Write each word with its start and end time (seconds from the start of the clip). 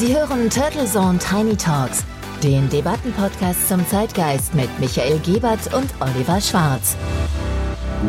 Sie 0.00 0.16
hören 0.16 0.48
Turtle 0.48 0.86
Zone 0.86 1.18
Tiny 1.18 1.54
Talks, 1.54 2.06
den 2.42 2.70
Debattenpodcast 2.70 3.68
zum 3.68 3.86
Zeitgeist 3.86 4.54
mit 4.54 4.70
Michael 4.80 5.18
Gebert 5.18 5.74
und 5.74 5.92
Oliver 6.00 6.40
Schwarz. 6.40 6.96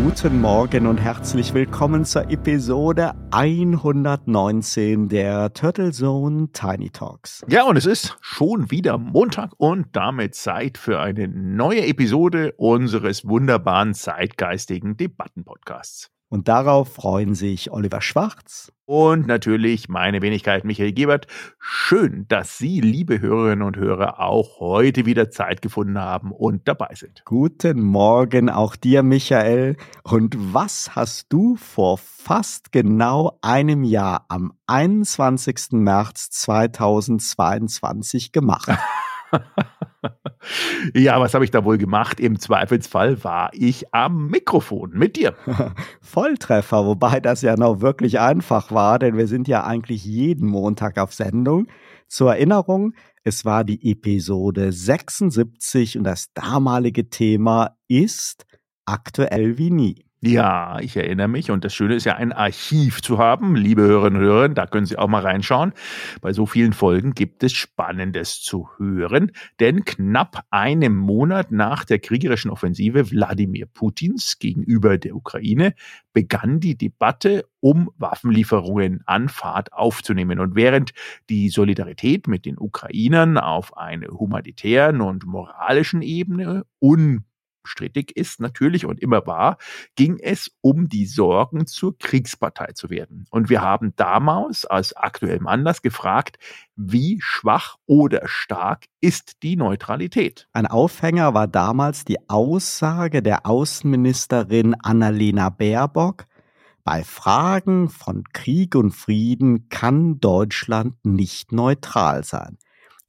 Guten 0.02 0.40
Morgen 0.40 0.88
und 0.88 1.00
herzlich 1.00 1.54
willkommen 1.54 2.06
zur 2.06 2.30
Episode 2.30 3.14
119 3.32 5.10
der 5.10 5.52
Turtle 5.52 5.92
Zone 5.92 6.48
Tiny 6.54 6.92
Talks. 6.92 7.44
Ja, 7.50 7.66
und 7.66 7.76
es 7.76 7.86
ist 7.86 8.18
schon 8.22 8.72
wieder 8.72 8.98
Montag 8.98 9.52
und 9.58 9.88
damit 9.92 10.36
Zeit 10.36 10.78
für 10.78 11.02
eine 11.02 11.28
neue 11.28 11.86
Episode 11.86 12.54
unseres 12.56 13.28
wunderbaren 13.28 13.96
zeitgeistigen 13.96 14.96
Debattenpodcasts. 14.96 16.10
Und 16.32 16.48
darauf 16.48 16.94
freuen 16.94 17.36
sich 17.36 17.72
Oliver 17.74 18.00
Schwarz 18.00 18.72
und 18.86 19.28
natürlich 19.28 19.90
meine 19.90 20.22
Wenigkeit 20.22 20.64
Michael 20.64 20.94
Gebert. 20.94 21.28
Schön, 21.60 22.26
dass 22.30 22.58
Sie, 22.58 22.80
liebe 22.80 23.20
Hörerinnen 23.20 23.68
und 23.68 23.76
Hörer, 23.76 24.22
auch 24.22 24.62
heute 24.62 25.06
wieder 25.06 25.30
Zeit 25.30 25.62
gefunden 25.62 26.00
haben 26.00 26.32
und 26.32 26.70
dabei 26.70 26.96
sind. 26.96 27.24
Guten 27.26 27.82
Morgen 27.82 28.50
auch 28.50 28.78
dir, 28.78 29.04
Michael. 29.04 29.76
Und 30.04 30.38
was 30.54 30.96
hast 30.96 31.34
du 31.34 31.58
vor 31.58 31.98
fast 31.98 32.72
genau 32.72 33.38
einem 33.42 33.84
Jahr 33.84 34.24
am 34.30 34.54
21. 34.68 35.72
März 35.72 36.30
2022 36.30 38.32
gemacht? 38.32 38.72
ja, 40.94 41.20
was 41.20 41.34
habe 41.34 41.46
ich 41.46 41.52
da 41.52 41.64
wohl 41.64 41.78
gemacht? 41.78 42.20
Im 42.20 42.40
Zweifelsfall 42.40 43.24
war 43.24 43.50
ich 43.54 43.94
am 43.94 44.28
Mikrofon 44.28 44.92
mit 44.94 45.16
dir. 45.16 45.36
Volltreffer, 46.02 46.86
wobei 46.86 47.20
das 47.20 47.42
ja 47.42 47.56
noch 47.56 47.82
wirklich 47.82 48.20
einfach 48.20 48.72
war, 48.72 49.00
denn 49.00 49.18
wir 49.18 49.28
sind 49.28 49.48
ja 49.48 49.64
eigentlich 49.64 50.04
jeden 50.06 50.48
Montag 50.48 50.98
auf 50.98 51.14
Sendung. 51.14 51.68
Zur 52.08 52.34
Erinnerung, 52.34 52.94
es 53.24 53.46
war 53.46 53.64
die 53.64 53.92
Episode 53.92 54.72
76 54.72 55.98
und 55.98 56.04
das 56.04 56.34
damalige 56.34 57.10
Thema 57.10 57.78
ist 57.88 58.46
aktuell 58.86 59.58
wie 59.58 59.72
nie. 59.72 60.11
Ja, 60.24 60.78
ich 60.80 60.96
erinnere 60.96 61.28
mich. 61.28 61.50
Und 61.50 61.66
das 61.66 61.74
Schöne 61.74 61.96
ist 61.96 62.06
ja, 62.06 62.16
ein 62.16 62.32
Archiv 62.32 63.02
zu 63.02 63.18
haben. 63.18 63.56
Liebe 63.56 63.82
Hörerinnen 63.82 64.22
und 64.22 64.28
Hörer, 64.28 64.50
da 64.50 64.68
können 64.68 64.86
Sie 64.86 64.96
auch 64.96 65.08
mal 65.08 65.24
reinschauen. 65.24 65.74
Bei 66.22 66.32
so 66.32 66.46
vielen 66.46 66.74
Folgen 66.74 67.16
gibt 67.16 67.42
es 67.44 67.54
Spannendes 67.54 68.40
zu 68.40 68.70
hören. 68.78 69.32
Denn 69.60 69.84
knapp 69.84 70.44
einem 70.52 70.96
Monat 70.96 71.52
nach 71.52 71.86
der 71.86 71.98
kriegerischen 71.98 72.52
Offensive 72.52 73.10
Wladimir 73.10 73.66
Putins 73.66 74.38
gegenüber 74.38 75.00
der 75.00 75.16
Ukraine 75.16 75.74
begann 76.14 76.60
die 76.60 76.78
Debatte 76.78 77.46
um 77.60 77.90
Waffenlieferungen 77.98 79.02
an 79.08 79.28
Fahrt 79.28 79.74
aufzunehmen. 79.74 80.40
Und 80.40 80.54
während 80.54 80.92
die 81.32 81.50
Solidarität 81.50 82.28
mit 82.28 82.46
den 82.46 82.60
Ukrainern 82.60 83.40
auf 83.40 83.76
einer 83.76 84.10
humanitären 84.10 85.02
und 85.02 85.26
moralischen 85.26 86.04
Ebene 86.04 86.64
un 86.80 87.26
strittig 87.64 88.16
ist 88.16 88.40
natürlich 88.40 88.86
und 88.86 89.00
immer 89.00 89.26
war, 89.28 89.58
ging 89.96 90.18
es 90.20 90.52
um 90.62 90.90
die 90.90 91.06
Sorgen, 91.06 91.68
zur 91.68 91.98
Kriegspartei 91.98 92.74
zu 92.74 92.90
werden. 92.90 93.26
Und 93.30 93.50
wir 93.50 93.62
haben 93.62 93.94
damals 93.96 94.66
als 94.66 94.96
aktuellem 94.96 95.48
Anlass 95.48 95.82
gefragt, 95.82 96.38
wie 96.76 97.20
schwach 97.22 97.78
oder 97.86 98.22
stark 98.26 98.86
ist 99.02 99.44
die 99.44 99.56
Neutralität? 99.56 100.48
Ein 100.54 100.68
Aufhänger 100.68 101.34
war 101.34 101.48
damals 101.48 102.06
die 102.06 102.18
Aussage 102.30 103.22
der 103.22 103.46
Außenministerin 103.46 104.76
Annalena 104.82 105.50
Baerbock, 105.50 106.26
bei 106.84 107.04
Fragen 107.04 107.90
von 107.90 108.24
Krieg 108.34 108.76
und 108.76 108.92
Frieden 108.92 109.70
kann 109.70 110.20
Deutschland 110.20 110.96
nicht 111.06 111.52
neutral 111.52 112.24
sein. 112.24 112.58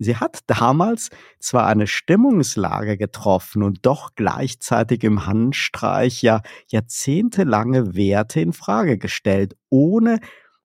Sie 0.03 0.17
hat 0.17 0.41
damals 0.47 1.11
zwar 1.39 1.67
eine 1.67 1.86
Stimmungslage 1.86 2.97
getroffen 2.97 3.63
und 3.63 3.85
doch 3.86 4.11
gleichzeitig 4.14 5.05
im 5.05 5.27
Handstreich 5.27 6.23
ja 6.23 6.42
jahrzehntelange 6.68 7.95
Werte 7.95 8.40
in 8.40 8.52
Frage 8.52 8.98
gestellt, 8.98 9.57
ohne 9.68 10.18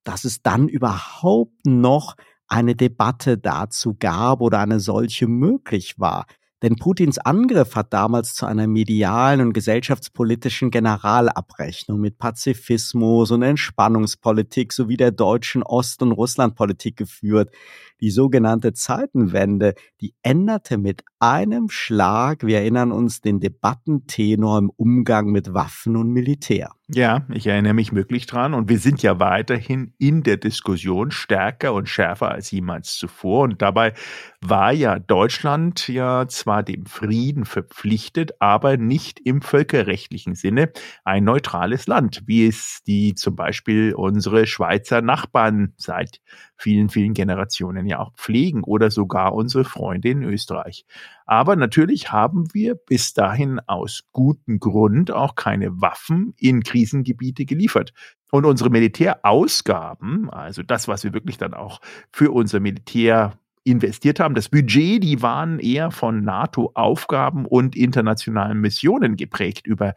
dass 0.03 0.23
es 0.23 0.41
dann 0.41 0.67
überhaupt 0.67 1.65
noch 1.65 2.15
eine 2.47 2.75
Debatte 2.75 3.37
dazu 3.37 3.95
gab 3.99 4.41
oder 4.41 4.59
eine 4.59 4.79
solche 4.79 5.27
möglich 5.27 5.95
war. 5.97 6.25
Denn 6.63 6.75
Putins 6.75 7.19
Angriff 7.19 7.75
hat 7.75 7.93
damals 7.93 8.33
zu 8.33 8.47
einer 8.47 8.65
medialen 8.65 9.41
und 9.41 9.53
gesellschaftspolitischen 9.53 10.71
Generalabrechnung 10.71 11.99
mit 11.99 12.17
Pazifismus 12.17 13.29
und 13.29 13.43
Entspannungspolitik 13.43 14.73
sowie 14.73 14.97
der 14.97 15.11
deutschen 15.11 15.61
Ost- 15.61 16.01
und 16.01 16.13
Russlandpolitik 16.13 16.97
geführt. 16.97 17.51
Die 18.01 18.11
sogenannte 18.11 18.73
Zeitenwende, 18.73 19.73
die 20.01 20.13
änderte 20.21 20.77
mit 20.77 21.03
einem 21.19 21.69
Schlag, 21.69 22.45
wir 22.45 22.59
erinnern 22.59 22.91
uns, 22.91 23.21
den 23.21 23.39
Debattentenor 23.39 24.59
im 24.59 24.69
Umgang 24.69 25.31
mit 25.31 25.53
Waffen 25.53 25.95
und 25.95 26.11
Militär. 26.11 26.71
Ja, 26.89 27.25
ich 27.33 27.47
erinnere 27.47 27.73
mich 27.73 27.93
wirklich 27.93 28.27
dran. 28.27 28.53
Und 28.53 28.69
wir 28.69 28.79
sind 28.79 29.03
ja 29.03 29.19
weiterhin 29.19 29.93
in 29.97 30.23
der 30.23 30.37
Diskussion 30.37 31.11
stärker 31.11 31.73
und 31.73 31.89
schärfer 31.89 32.31
als 32.31 32.49
jemals 32.51 32.95
zuvor. 32.95 33.43
Und 33.43 33.61
dabei 33.61 33.93
war 34.41 34.71
ja 34.71 34.97
Deutschland 34.97 35.89
ja 35.89 36.27
zwar 36.29 36.63
dem 36.63 36.85
Frieden 36.85 37.43
verpflichtet, 37.43 38.33
aber 38.39 38.77
nicht 38.77 39.19
im 39.19 39.41
völkerrechtlichen 39.41 40.35
Sinne 40.35 40.71
ein 41.03 41.25
neutrales 41.25 41.87
Land, 41.87 42.23
wie 42.25 42.47
es 42.47 42.83
die 42.87 43.15
zum 43.15 43.35
Beispiel 43.35 43.93
unsere 43.93 44.47
Schweizer 44.47 45.01
Nachbarn 45.01 45.73
seit 45.75 46.21
vielen, 46.55 46.89
vielen 46.89 47.13
Generationen 47.13 47.86
ja 47.87 47.99
auch 47.99 48.13
pflegen 48.13 48.63
oder 48.63 48.91
sogar 48.91 49.33
unsere 49.33 49.63
Freunde 49.63 50.09
in 50.09 50.23
Österreich. 50.23 50.85
Aber 51.25 51.55
natürlich 51.55 52.11
haben 52.11 52.53
wir 52.53 52.75
bis 52.75 53.13
dahin 53.13 53.59
aus 53.67 54.03
gutem 54.11 54.59
Grund 54.59 55.11
auch 55.11 55.35
keine 55.35 55.81
Waffen 55.81 56.33
in 56.37 56.63
Krisengebiete 56.63 57.45
geliefert. 57.45 57.93
Und 58.31 58.45
unsere 58.45 58.69
Militärausgaben, 58.69 60.29
also 60.29 60.61
das, 60.61 60.87
was 60.87 61.03
wir 61.03 61.13
wirklich 61.13 61.37
dann 61.37 61.53
auch 61.53 61.79
für 62.11 62.31
unser 62.31 62.59
Militär 62.59 63.37
investiert 63.67 64.19
haben. 64.19 64.33
Das 64.33 64.49
Budget, 64.49 65.03
die 65.03 65.21
waren 65.21 65.59
eher 65.59 65.91
von 65.91 66.23
NATO-Aufgaben 66.23 67.45
und 67.45 67.75
internationalen 67.75 68.59
Missionen 68.59 69.17
geprägt 69.17 69.67
über 69.67 69.93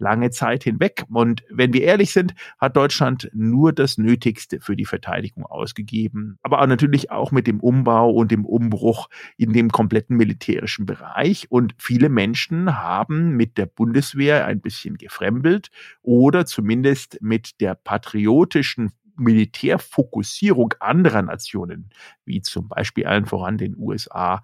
lange 0.00 0.30
Zeit 0.30 0.64
hinweg. 0.64 1.04
Und 1.08 1.44
wenn 1.50 1.72
wir 1.72 1.82
ehrlich 1.82 2.12
sind, 2.12 2.34
hat 2.58 2.76
Deutschland 2.76 3.30
nur 3.32 3.72
das 3.72 3.98
Nötigste 3.98 4.60
für 4.60 4.74
die 4.74 4.84
Verteidigung 4.84 5.46
ausgegeben. 5.46 6.38
Aber 6.42 6.60
auch 6.60 6.66
natürlich 6.66 7.10
auch 7.10 7.30
mit 7.30 7.46
dem 7.46 7.60
Umbau 7.60 8.10
und 8.10 8.30
dem 8.30 8.44
Umbruch 8.44 9.08
in 9.36 9.52
dem 9.52 9.70
kompletten 9.70 10.16
militärischen 10.16 10.86
Bereich. 10.86 11.50
Und 11.50 11.74
viele 11.78 12.08
Menschen 12.08 12.78
haben 12.78 13.36
mit 13.36 13.58
der 13.58 13.66
Bundeswehr 13.66 14.46
ein 14.46 14.60
bisschen 14.60 14.96
gefremdelt 14.96 15.70
oder 16.02 16.46
zumindest 16.46 17.18
mit 17.20 17.60
der 17.60 17.74
patriotischen 17.74 18.92
Militärfokussierung 19.16 20.74
anderer 20.80 21.22
Nationen, 21.22 21.90
wie 22.24 22.40
zum 22.40 22.68
Beispiel 22.68 23.06
allen 23.06 23.26
voran 23.26 23.58
den 23.58 23.76
USA, 23.76 24.42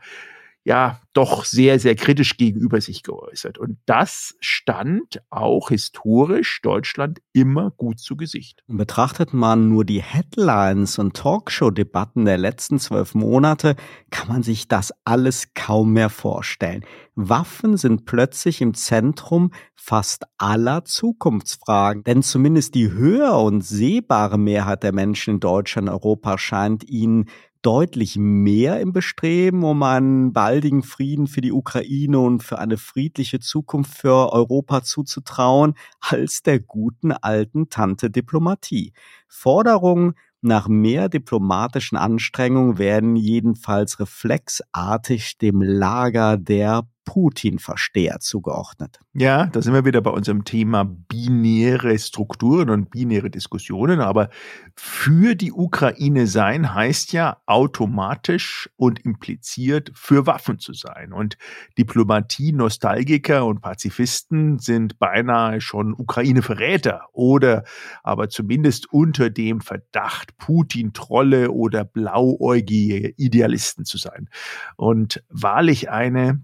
ja 0.66 1.00
doch 1.12 1.44
sehr, 1.44 1.78
sehr 1.78 1.94
kritisch 1.94 2.36
gegenüber 2.36 2.80
sich 2.80 3.04
geäußert. 3.04 3.56
Und 3.56 3.78
das 3.86 4.34
stand 4.40 5.22
auch 5.30 5.68
historisch 5.68 6.60
Deutschland 6.60 7.20
immer 7.32 7.70
gut 7.70 8.00
zu 8.00 8.16
Gesicht. 8.16 8.64
Betrachtet 8.66 9.32
man 9.32 9.68
nur 9.68 9.84
die 9.84 10.02
Headlines 10.02 10.98
und 10.98 11.16
Talkshow-Debatten 11.16 12.24
der 12.24 12.36
letzten 12.36 12.80
zwölf 12.80 13.14
Monate, 13.14 13.76
kann 14.10 14.26
man 14.28 14.42
sich 14.42 14.66
das 14.66 14.92
alles 15.04 15.54
kaum 15.54 15.92
mehr 15.92 16.10
vorstellen. 16.10 16.84
Waffen 17.14 17.78
sind 17.78 18.04
plötzlich 18.04 18.60
im 18.60 18.74
Zentrum 18.74 19.52
fast 19.74 20.24
aller 20.36 20.84
Zukunftsfragen, 20.84 22.02
denn 22.02 22.22
zumindest 22.22 22.74
die 22.74 22.90
höher 22.90 23.38
und 23.38 23.62
sehbare 23.62 24.36
Mehrheit 24.36 24.82
der 24.82 24.92
Menschen 24.92 25.34
in 25.34 25.40
Deutschland 25.40 25.88
Europa 25.88 26.36
scheint 26.36 26.84
ihnen 26.84 27.26
deutlich 27.66 28.16
mehr 28.16 28.80
im 28.80 28.92
Bestreben 28.92 29.64
um 29.64 29.82
einen 29.82 30.32
baldigen 30.32 30.84
Frieden 30.84 31.26
für 31.26 31.40
die 31.40 31.50
Ukraine 31.50 32.20
und 32.20 32.44
für 32.44 32.60
eine 32.60 32.76
friedliche 32.76 33.40
Zukunft 33.40 33.98
für 33.98 34.32
Europa 34.32 34.84
zuzutrauen, 34.84 35.74
als 36.00 36.44
der 36.44 36.60
guten 36.60 37.10
alten 37.10 37.68
Tante 37.68 38.08
Diplomatie. 38.08 38.92
Forderungen 39.26 40.14
nach 40.42 40.68
mehr 40.68 41.08
diplomatischen 41.08 41.98
Anstrengungen 41.98 42.78
werden 42.78 43.16
jedenfalls 43.16 43.98
reflexartig 43.98 45.38
dem 45.38 45.60
Lager 45.60 46.36
der 46.36 46.88
Putin-Versteher 47.06 48.18
zugeordnet. 48.20 49.00
Ja, 49.14 49.46
da 49.46 49.62
sind 49.62 49.72
wir 49.72 49.86
wieder 49.86 50.02
bei 50.02 50.10
unserem 50.10 50.44
Thema 50.44 50.84
binäre 50.84 51.98
Strukturen 51.98 52.68
und 52.68 52.90
binäre 52.90 53.30
Diskussionen. 53.30 54.00
Aber 54.00 54.28
für 54.74 55.34
die 55.34 55.52
Ukraine 55.52 56.26
sein 56.26 56.74
heißt 56.74 57.12
ja 57.12 57.38
automatisch 57.46 58.68
und 58.76 59.02
impliziert 59.06 59.90
für 59.94 60.26
Waffen 60.26 60.58
zu 60.58 60.74
sein. 60.74 61.14
Und 61.14 61.38
Diplomatie-Nostalgiker 61.78 63.46
und 63.46 63.62
Pazifisten 63.62 64.58
sind 64.58 64.98
beinahe 64.98 65.62
schon 65.62 65.94
Ukraine-Verräter 65.94 67.06
oder 67.12 67.64
aber 68.02 68.28
zumindest 68.28 68.92
unter 68.92 69.30
dem 69.30 69.60
Verdacht, 69.60 70.36
Putin-Trolle 70.36 71.50
oder 71.52 71.84
blauäugige 71.84 73.14
Idealisten 73.16 73.84
zu 73.84 73.96
sein. 73.96 74.28
Und 74.76 75.22
wahrlich 75.30 75.88
eine 75.88 76.42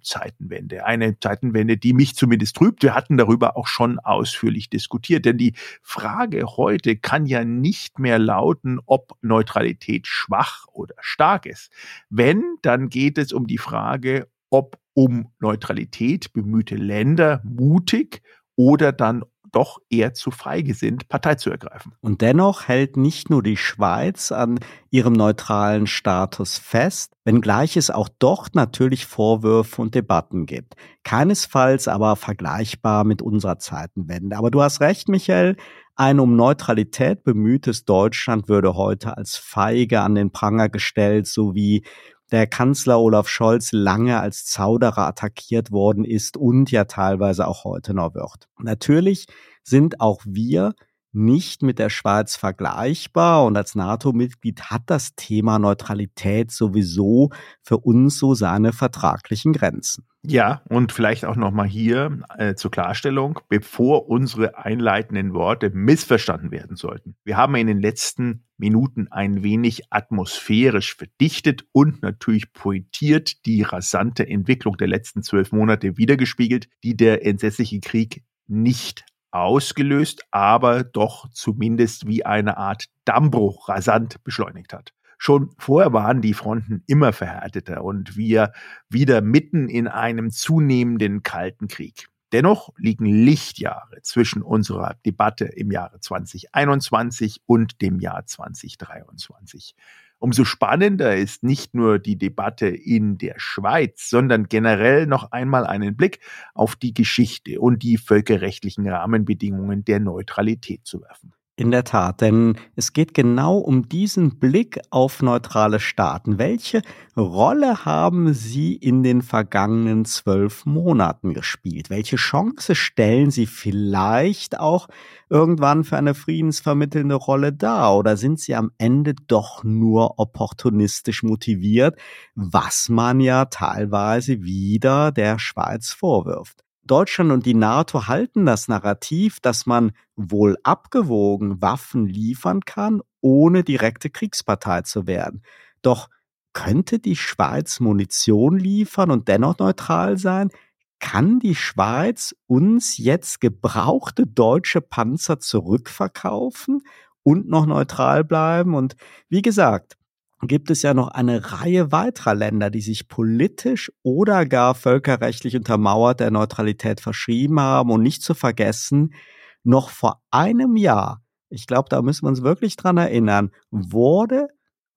Zeitenwende, 0.53 0.85
eine 0.85 1.19
Zeitenwende, 1.19 1.77
die 1.77 1.95
mich 1.95 2.15
zumindest 2.15 2.57
trübt. 2.57 2.83
Wir 2.83 2.95
hatten 2.95 3.17
darüber 3.17 3.57
auch 3.57 3.67
schon 3.67 3.99
ausführlich 3.99 4.69
diskutiert, 4.69 5.25
denn 5.25 5.39
die 5.39 5.55
Frage 5.83 6.45
heute 6.57 6.97
kann 6.97 7.27
ja 7.27 7.45
nicht 7.45 7.99
mehr 7.99 8.19
lauten, 8.19 8.79
ob 8.87 9.17
Neutralität 9.23 10.07
schwach 10.07 10.67
oder 10.73 10.95
stark 11.01 11.47
ist. 11.47 11.73
Wenn, 12.11 12.43
dann 12.63 12.89
geht 12.89 13.19
es 13.19 13.33
um 13.33 13.47
die 13.47 13.59
Frage, 13.59 14.29
ob 14.51 14.79
um 14.95 15.29
Neutralität 15.41 16.33
bemühte 16.35 16.77
Länder 16.77 17.41
mutig 17.45 18.21
oder 18.57 18.93
dann 18.93 19.25
doch 19.53 19.79
eher 19.91 20.15
zu 20.15 20.31
feige 20.31 20.75
sind, 20.75 21.09
Partei 21.09 21.37
zu 21.37 21.51
ergreifen. 21.51 21.93
Und 22.01 22.21
dennoch 22.21 22.69
hält 22.69 22.97
nicht 22.97 23.31
nur 23.31 23.43
die 23.43 23.57
Schweiz 23.57 24.33
an 24.33 24.59
ihrem 24.91 25.13
neutralen 25.13 25.87
Status 25.87 26.59
fest, 26.59 27.13
wenngleich 27.25 27.77
es 27.77 27.91
auch 27.91 28.09
dort 28.19 28.55
natürlich 28.55 29.07
Vorwürfe 29.07 29.81
und 29.81 29.95
Debatten 29.95 30.47
gibt. 30.47 30.75
Keinesfalls 31.05 31.87
aber 31.89 32.17
vergleichbar 32.17 33.05
mit 33.05 33.23
unserer 33.23 33.59
Zeitenwende. 33.59 34.37
Aber 34.37 34.51
du 34.51 34.63
hast 34.63 34.81
recht, 34.81 35.09
Michael, 35.09 35.57
ein 35.95 36.21
um 36.21 36.37
Neutralität 36.37 37.23
bemühtes 37.23 37.85
Deutschland 37.85 38.49
würde 38.49 38.75
heute 38.75 39.17
als 39.17 39.37
feige 39.37 40.01
an 40.01 40.15
den 40.15 40.31
Pranger 40.31 40.71
gestellt, 40.71 41.27
so 41.27 41.55
wie 41.55 41.85
der 42.33 42.47
Kanzler 42.47 42.99
Olaf 42.99 43.29
Scholz 43.29 43.71
lange 43.73 44.19
als 44.21 44.47
Zauderer 44.47 45.07
attackiert 45.07 45.71
worden 45.71 46.05
ist 46.05 46.37
und 46.37 46.71
ja 46.71 46.85
teilweise 46.85 47.47
auch 47.47 47.65
heute 47.65 47.95
noch 47.95 48.15
wird. 48.15 48.49
Natürlich 48.59 49.27
sind 49.63 50.01
auch 50.01 50.23
wir 50.27 50.75
nicht 51.13 51.63
mit 51.63 51.79
der 51.79 51.91
Schweiz 51.91 52.37
vergleichbar 52.37 53.45
und 53.45 53.57
als 53.57 53.75
NATO-Mitglied 53.75 54.65
hat 54.65 54.83
das 54.87 55.15
Thema 55.15 55.59
Neutralität 55.59 56.51
sowieso 56.51 57.31
für 57.63 57.79
uns 57.79 58.19
so 58.19 58.35
seine 58.35 58.73
vertraglichen 58.73 59.53
Grenzen. 59.53 60.07
Ja, 60.25 60.63
und 60.69 60.93
vielleicht 60.93 61.25
auch 61.25 61.35
nochmal 61.35 61.67
hier 61.67 62.21
äh, 62.39 62.55
zur 62.55 62.71
Klarstellung, 62.71 63.41
bevor 63.49 64.09
unsere 64.09 64.57
einleitenden 64.57 65.35
Worte 65.35 65.71
missverstanden 65.71 66.53
werden 66.53 66.77
sollten. 66.77 67.17
Wir 67.25 67.37
haben 67.37 67.57
in 67.57 67.67
den 67.67 67.81
letzten 67.81 68.45
Minuten 68.57 69.09
ein 69.11 69.43
wenig 69.43 69.83
atmosphärisch 69.91 70.95
verdichtet 70.95 71.65
und 71.73 72.03
natürlich 72.03 72.53
pointiert 72.53 73.45
die 73.47 73.63
rasante 73.63 74.27
Entwicklung 74.29 74.77
der 74.77 74.87
letzten 74.87 75.25
zwölf 75.25 75.51
Monate 75.51 75.97
wiedergespiegelt, 75.99 76.69
die 76.85 76.97
der 76.97 77.27
entsetzliche 77.27 77.81
Krieg 77.81 78.23
nicht 78.47 79.05
ausgelöst, 79.33 80.25
aber 80.31 80.85
doch 80.85 81.29
zumindest 81.33 82.07
wie 82.07 82.25
eine 82.25 82.57
Art 82.57 82.85
Dammbruch 83.05 83.69
rasant 83.69 84.23
beschleunigt 84.25 84.73
hat. 84.73 84.93
Schon 85.19 85.51
vorher 85.59 85.93
waren 85.93 86.21
die 86.21 86.35
Fronten 86.35 86.83
immer 86.87 87.13
verhärteter 87.13 87.85
und 87.85 88.17
wir 88.17 88.53
wieder 88.89 89.21
mitten 89.21 89.69
in 89.69 89.89
einem 89.89 90.31
zunehmenden 90.31 91.23
Kalten 91.23 91.69
Krieg. 91.69 92.09
Dennoch 92.33 92.71
liegen 92.77 93.05
Lichtjahre 93.05 94.01
zwischen 94.03 94.43
unserer 94.43 94.97
Debatte 95.05 95.45
im 95.45 95.71
Jahre 95.71 96.01
2021 96.01 97.43
und 97.47 97.83
dem 97.83 98.01
Jahr 98.01 98.25
2023. 98.25 99.75
Umso 100.23 100.45
spannender 100.45 101.17
ist 101.17 101.43
nicht 101.43 101.75
nur 101.75 101.99
die 101.99 102.17
Debatte 102.17 102.69
in 102.69 103.19
der 103.19 103.35
Schweiz, 103.39 104.09
sondern 104.09 104.45
generell 104.45 105.09
noch 105.09 105.33
einmal 105.33 105.67
einen 105.67 105.97
Blick 105.97 106.21
auf 106.55 106.77
die 106.77 106.95
Geschichte 106.95 107.61
und 107.61 107.83
die 107.83 107.99
völkerrechtlichen 107.99 108.89
Rahmenbedingungen 108.89 109.85
der 109.85 109.99
Neutralität 109.99 110.87
zu 110.87 111.03
werfen. 111.03 111.35
In 111.63 111.71
der 111.71 111.85
Tat, 111.85 112.23
denn 112.23 112.59
es 112.75 112.93
geht 112.93 113.15
genau 113.15 113.57
um 113.57 113.89
diesen 113.89 114.41
Blick 114.41 114.81
auf 114.91 115.23
neutrale 115.23 115.79
Staaten. 115.79 116.37
Welche 116.37 116.83
Rolle 117.17 117.85
haben 117.85 118.35
sie 118.35 118.75
in 118.75 119.05
den 119.05 119.23
vergangenen 119.23 120.05
zwölf 120.05 120.67
Monaten 120.67 121.35
gespielt? 121.35 121.89
Welche 121.89 122.17
Chance 122.17 122.75
stellen 122.75 123.31
sie 123.31 123.47
vielleicht 123.47 124.59
auch 124.59 124.89
irgendwann 125.31 125.85
für 125.85 125.97
eine 125.97 126.15
friedensvermittelnde 126.15 127.15
Rolle 127.15 127.53
dar? 127.53 127.97
Oder 127.97 128.17
sind 128.17 128.41
sie 128.41 128.57
am 128.57 128.73
Ende 128.79 129.15
doch 129.15 129.63
nur 129.63 130.19
opportunistisch 130.19 131.23
motiviert, 131.23 131.97
was 132.35 132.89
man 132.89 133.21
ja 133.21 133.45
teilweise 133.45 134.43
wieder 134.43 135.13
der 135.13 135.39
Schweiz 135.39 135.93
vorwirft? 135.93 136.65
Deutschland 136.85 137.31
und 137.31 137.47
die 137.47 137.55
NATO 137.55 138.09
halten 138.09 138.45
das 138.45 138.69
Narrativ, 138.69 139.39
dass 139.41 139.67
man 139.67 139.93
wohl 140.17 140.57
abgewogen 140.65 141.63
Waffen 141.63 142.07
liefern 142.07 142.61
kann, 142.63 143.03
ohne 143.21 143.63
direkte 143.63 144.11
Kriegspartei 144.11 144.83
zu 144.83 145.07
werden. 145.07 145.43
Doch 145.83 146.09
könnte 146.53 146.99
die 146.99 147.17
Schweiz 147.17 147.81
Munition 147.81 148.59
liefern 148.59 149.11
und 149.11 149.29
dennoch 149.29 149.59
neutral 149.59 150.19
sein? 150.19 150.51
Kann 150.99 151.41
die 151.41 151.55
Schweiz 151.55 152.35
uns 152.47 152.99
jetzt 152.99 153.41
gebrauchte 153.41 154.27
deutsche 154.27 154.81
Panzer 154.81 155.41
zurückverkaufen 155.41 156.83
und 157.23 157.49
noch 157.49 157.67
neutral 157.67 158.25
bleiben? 158.25 158.75
Und 158.75 158.97
wie 159.29 159.43
gesagt, 159.43 159.97
gibt 160.43 160.71
es 160.71 160.83
ja 160.83 160.93
noch 160.93 161.09
eine 161.09 161.53
Reihe 161.53 161.93
weiterer 161.93 162.35
Länder, 162.35 162.71
die 162.71 162.81
sich 162.81 163.09
politisch 163.09 163.93
oder 164.03 164.45
gar 164.45 164.75
völkerrechtlich 164.75 165.57
untermauert 165.57 166.21
der 166.21 166.31
Neutralität 166.31 167.01
verschrieben 167.01 167.61
haben. 167.61 167.91
Und 167.91 168.03
nicht 168.03 168.23
zu 168.23 168.35
vergessen, 168.35 169.15
noch 169.63 169.91
vor 169.91 170.21
einem 170.31 170.77
Jahr, 170.77 171.23
ich 171.49 171.67
glaube, 171.67 171.89
da 171.89 172.03
müssen 172.03 172.25
wir 172.25 172.31
uns 172.31 172.43
wirklich 172.43 172.77
dran 172.77 172.97
erinnern, 172.97 173.51
wurde 173.71 174.49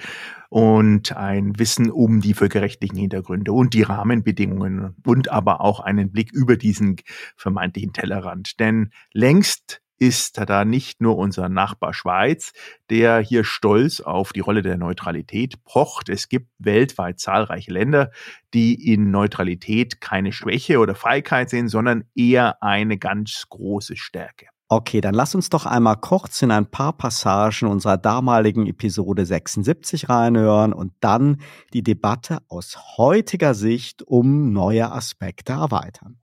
und 0.49 1.15
ein 1.15 1.59
Wissen 1.59 1.91
um 1.91 2.21
die 2.21 2.33
völkerrechtlichen 2.33 2.97
Hintergründe 2.97 3.51
und 3.51 3.73
die 3.73 3.83
Rahmenbedingungen 3.83 4.95
und 5.05 5.29
aber 5.29 5.61
auch 5.61 5.79
einen 5.79 6.11
Blick 6.11 6.31
über 6.31 6.57
diesen 6.57 6.97
vermeintlichen 7.35 7.93
Tellerrand. 7.93 8.59
Denn 8.59 8.91
längst 9.11 9.81
ist 9.97 10.39
da 10.49 10.65
nicht 10.65 11.01
nur 11.01 11.17
unser 11.17 11.49
Nachbar 11.49 11.93
Schweiz, 11.93 12.51
der 12.89 13.19
hier 13.19 13.43
stolz 13.43 14.01
auf 14.01 14.33
die 14.33 14.41
Rolle 14.41 14.61
der 14.61 14.77
Neutralität 14.77 15.63
pocht. 15.63 16.09
Es 16.09 16.29
gibt 16.29 16.49
weltweit 16.59 17.19
zahlreiche 17.19 17.71
Länder, 17.71 18.11
die 18.53 18.91
in 18.91 19.11
Neutralität 19.11 20.01
keine 20.01 20.31
Schwäche 20.31 20.79
oder 20.79 20.95
Feigheit 20.95 21.49
sehen, 21.49 21.69
sondern 21.69 22.05
eher 22.15 22.61
eine 22.61 22.97
ganz 22.97 23.45
große 23.49 23.95
Stärke. 23.95 24.47
Okay, 24.67 24.99
dann 24.99 25.13
lass 25.13 25.35
uns 25.35 25.49
doch 25.49 25.67
einmal 25.67 25.97
kurz 25.97 26.41
in 26.41 26.49
ein 26.49 26.65
paar 26.65 26.93
Passagen 26.93 27.67
unserer 27.67 27.97
damaligen 27.97 28.65
Episode 28.65 29.23
76 29.23 30.09
reinhören 30.09 30.73
und 30.73 30.93
dann 31.01 31.37
die 31.71 31.83
Debatte 31.83 32.39
aus 32.47 32.75
heutiger 32.97 33.53
Sicht 33.53 34.01
um 34.01 34.53
neue 34.53 34.91
Aspekte 34.91 35.53
erweitern. 35.53 36.17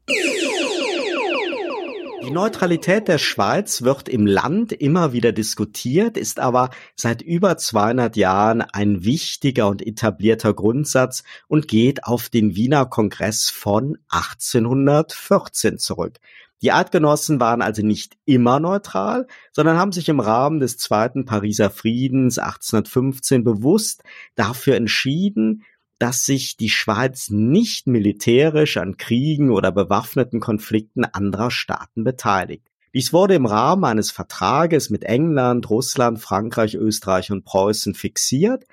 Die 2.23 2.31
Neutralität 2.31 3.09
der 3.09 3.19
Schweiz 3.19 3.83
wird 3.83 4.09
im 4.09 4.27
Land 4.27 4.71
immer 4.71 5.13
wieder 5.13 5.33
diskutiert, 5.33 6.17
ist 6.17 6.39
aber 6.39 6.71
seit 6.95 7.21
über 7.21 7.57
200 7.57 8.17
Jahren 8.17 8.63
ein 8.63 9.05
wichtiger 9.05 9.67
und 9.67 9.85
etablierter 9.85 10.55
Grundsatz 10.55 11.25
und 11.49 11.67
geht 11.67 12.05
auf 12.05 12.29
den 12.29 12.55
Wiener 12.55 12.87
Kongress 12.87 13.51
von 13.51 13.99
1814 14.11 15.79
zurück. 15.79 16.21
Die 16.63 16.71
Eidgenossen 16.71 17.41
waren 17.41 17.61
also 17.61 17.85
nicht 17.85 18.17
immer 18.25 18.61
neutral, 18.61 19.27
sondern 19.51 19.79
haben 19.79 19.91
sich 19.91 20.09
im 20.09 20.21
Rahmen 20.21 20.61
des 20.61 20.79
Zweiten 20.79 21.25
Pariser 21.25 21.71
Friedens 21.71 22.39
1815 22.39 23.43
bewusst 23.43 24.05
dafür 24.37 24.77
entschieden, 24.77 25.65
dass 26.03 26.27
sich 26.27 26.57
die 26.57 26.69
Schweiz 26.69 27.31
nicht 27.31 27.87
militärisch 27.87 28.77
an 28.77 28.97
Kriegen 28.97 29.53
oder 29.53 29.71
bewaffneten 29.71 30.41
Konflikten 30.41 31.05
anderer 31.05 31.53
Staaten 31.53 32.03
beteiligt. 32.03 32.67
Dies 32.93 33.13
wurde 33.13 33.37
im 33.37 33.47
Rahmen 33.47 33.85
eines 33.85 34.11
Vertrages 34.11 34.91
mit 34.91 35.05
England, 35.05 35.71
Russland, 35.71 36.19
Frankreich, 36.19 36.75
Österreich 36.75 37.31
und 37.31 37.45
Preußen 37.45 37.95
fixiert, 37.95 38.67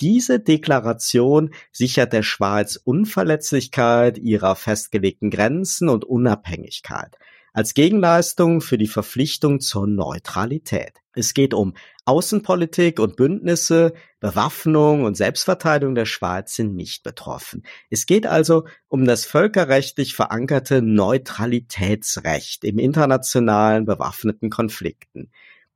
diese 0.00 0.40
Deklaration 0.40 1.50
sichert 1.70 2.12
der 2.12 2.24
Schweiz 2.24 2.74
Unverletzlichkeit 2.82 4.18
ihrer 4.18 4.56
festgelegten 4.56 5.30
Grenzen 5.30 5.88
und 5.88 6.04
Unabhängigkeit 6.04 7.16
als 7.52 7.74
Gegenleistung 7.74 8.60
für 8.60 8.78
die 8.78 8.86
Verpflichtung 8.86 9.60
zur 9.60 9.86
Neutralität. 9.86 10.94
Es 11.14 11.34
geht 11.34 11.52
um 11.52 11.74
Außenpolitik 12.06 12.98
und 12.98 13.16
Bündnisse, 13.16 13.92
Bewaffnung 14.18 15.04
und 15.04 15.16
Selbstverteidigung 15.16 15.94
der 15.94 16.06
Schweiz 16.06 16.54
sind 16.54 16.74
nicht 16.74 17.02
betroffen. 17.02 17.64
Es 17.90 18.06
geht 18.06 18.26
also 18.26 18.64
um 18.88 19.04
das 19.04 19.26
völkerrechtlich 19.26 20.14
verankerte 20.14 20.80
Neutralitätsrecht 20.80 22.64
im 22.64 22.78
internationalen 22.78 23.84
bewaffneten 23.84 24.48
Konflikten. 24.48 25.30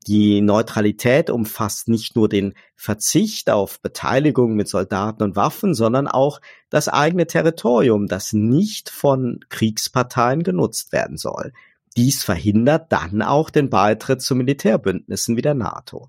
Die 0.07 0.41
Neutralität 0.41 1.31
umfasst 1.31 1.89
nicht 1.89 2.15
nur 2.15 2.29
den 2.29 2.55
Verzicht 2.77 3.51
auf 3.51 3.81
Beteiligung 3.81 4.55
mit 4.55 4.69
Soldaten 4.69 5.25
und 5.25 5.35
Waffen, 5.35 5.75
sondern 5.75 6.07
auch 6.07 6.41
das 6.71 6.89
eigene 6.89 7.27
Territorium, 7.27 8.07
das 8.07 8.33
nicht 8.33 8.89
von 8.89 9.41
Kriegsparteien 9.49 10.45
genutzt 10.45 10.93
werden 10.93 11.17
soll. 11.17 11.53
Dies 11.97 12.25
verhindert 12.25 12.93
dann 12.93 13.23
auch 13.23 13.51
den 13.51 13.71
Beitritt 13.71 14.21
zu 14.21 14.35
Militärbündnissen 14.35 15.37
wie 15.37 15.43
der 15.43 15.55
NATO. 15.55 16.09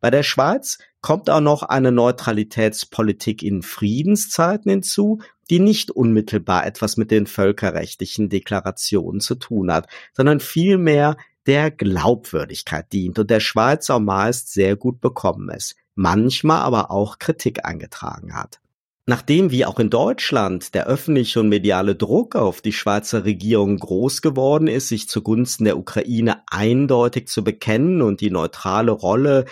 Bei 0.00 0.10
der 0.10 0.22
Schweiz 0.22 0.78
kommt 1.00 1.30
auch 1.30 1.40
noch 1.40 1.62
eine 1.62 1.92
Neutralitätspolitik 1.92 3.42
in 3.42 3.62
Friedenszeiten 3.62 4.70
hinzu, 4.70 5.20
die 5.50 5.58
nicht 5.58 5.90
unmittelbar 5.90 6.66
etwas 6.66 6.96
mit 6.96 7.10
den 7.10 7.26
völkerrechtlichen 7.26 8.28
Deklarationen 8.28 9.20
zu 9.20 9.36
tun 9.36 9.72
hat, 9.72 9.88
sondern 10.12 10.40
vielmehr 10.40 11.16
der 11.46 11.70
Glaubwürdigkeit 11.70 12.92
dient 12.92 13.18
und 13.18 13.30
der 13.30 13.40
Schweiz 13.40 13.88
auch 13.90 14.00
meist 14.00 14.52
sehr 14.52 14.76
gut 14.76 15.00
bekommen 15.00 15.48
ist, 15.50 15.76
manchmal 15.94 16.62
aber 16.62 16.90
auch 16.90 17.18
Kritik 17.18 17.64
eingetragen 17.64 18.34
hat. 18.34 18.60
Nachdem 19.08 19.52
wie 19.52 19.64
auch 19.64 19.78
in 19.78 19.88
Deutschland 19.88 20.74
der 20.74 20.88
öffentliche 20.88 21.38
und 21.38 21.48
mediale 21.48 21.94
Druck 21.94 22.34
auf 22.34 22.60
die 22.60 22.72
Schweizer 22.72 23.24
Regierung 23.24 23.78
groß 23.78 24.20
geworden 24.20 24.66
ist, 24.66 24.88
sich 24.88 25.08
zugunsten 25.08 25.64
der 25.64 25.78
Ukraine 25.78 26.42
eindeutig 26.50 27.28
zu 27.28 27.44
bekennen 27.44 28.02
und 28.02 28.20
die 28.20 28.32
neutrale 28.32 28.90
Rolle 28.90 29.44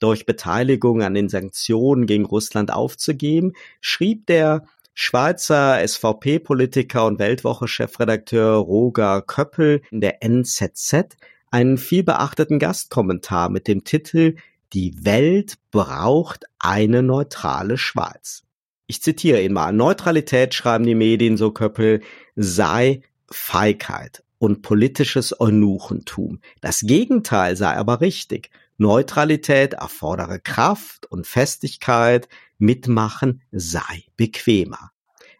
durch 0.00 0.24
Beteiligung 0.24 1.02
an 1.02 1.12
den 1.12 1.28
Sanktionen 1.28 2.06
gegen 2.06 2.24
Russland 2.24 2.72
aufzugeben, 2.72 3.52
schrieb 3.82 4.26
der 4.28 4.64
Schweizer 4.94 5.86
SVP-Politiker 5.86 7.04
und 7.04 7.18
Weltwoche-Chefredakteur 7.18 8.56
Roger 8.56 9.20
Köppel 9.20 9.82
in 9.90 10.00
der 10.00 10.22
NZZ 10.22 11.16
einen 11.50 11.76
vielbeachteten 11.76 12.58
Gastkommentar 12.58 13.50
mit 13.50 13.68
dem 13.68 13.84
Titel 13.84 14.36
Die 14.72 15.04
Welt 15.04 15.56
braucht 15.70 16.46
eine 16.58 17.02
neutrale 17.02 17.76
Schweiz. 17.76 18.42
Ich 18.86 19.02
zitiere 19.02 19.42
ihn 19.42 19.52
mal. 19.52 19.72
Neutralität, 19.72 20.54
schreiben 20.54 20.84
die 20.84 20.94
Medien, 20.94 21.36
so 21.36 21.50
Köppel, 21.50 22.02
sei 22.36 23.02
Feigheit 23.30 24.22
und 24.38 24.62
politisches 24.62 25.38
Eunuchentum. 25.40 26.40
Das 26.60 26.80
Gegenteil 26.80 27.56
sei 27.56 27.76
aber 27.76 28.00
richtig. 28.00 28.50
Neutralität 28.76 29.74
erfordere 29.74 30.40
Kraft 30.40 31.06
und 31.06 31.26
Festigkeit, 31.26 32.28
mitmachen 32.58 33.42
sei 33.50 34.04
bequemer. 34.16 34.91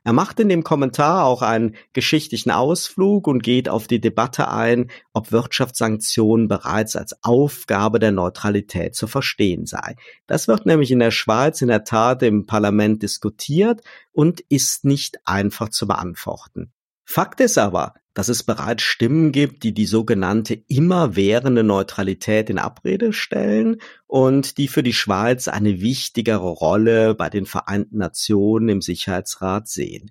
Er 0.05 0.13
macht 0.13 0.41
in 0.41 0.49
dem 0.49 0.65
Kommentar 0.65 1.25
auch 1.25 1.43
einen 1.43 1.77
geschichtlichen 1.93 2.51
Ausflug 2.51 3.29
und 3.29 3.43
geht 3.43 3.69
auf 3.69 3.87
die 3.87 4.01
Debatte 4.01 4.49
ein, 4.49 4.91
ob 5.13 5.31
Wirtschaftssanktionen 5.31 6.49
bereits 6.49 6.97
als 6.97 7.23
Aufgabe 7.23 8.01
der 8.01 8.11
Neutralität 8.11 8.97
zu 8.97 9.07
verstehen 9.07 9.65
sei. 9.65 9.95
Das 10.27 10.49
wird 10.49 10.67
nämlich 10.67 10.91
in 10.91 10.99
der 10.99 11.13
Schweiz 11.13 11.63
in 11.63 11.69
der 11.69 11.85
Tat 11.85 12.23
im 12.25 12.47
Parlament 12.47 13.03
diskutiert 13.03 13.81
und 14.11 14.41
ist 14.49 14.85
nicht 14.85 15.19
einfach 15.25 15.69
zu 15.69 15.87
beantworten. 15.87 16.73
Fakt 17.05 17.41
ist 17.41 17.59
aber, 17.59 17.95
dass 18.15 18.29
es 18.29 18.43
bereits 18.43 18.83
Stimmen 18.83 19.33
gibt, 19.33 19.63
die 19.63 19.73
die 19.73 19.87
sogenannte 19.87 20.55
immerwährende 20.69 21.63
Neutralität 21.63 22.51
in 22.51 22.59
Abrede 22.59 23.13
stellen 23.13 23.81
und 24.07 24.59
die 24.59 24.69
für 24.69 24.83
die 24.83 24.93
Schweiz 24.93 25.49
eine 25.49 25.81
wichtigere 25.81 26.49
Rolle 26.49 27.15
bei 27.15 27.31
den 27.31 27.47
Vereinten 27.47 27.99
Nationen 27.99 28.69
im 28.69 28.81
Sicherheitsrat 28.83 29.69
sehen. 29.69 30.11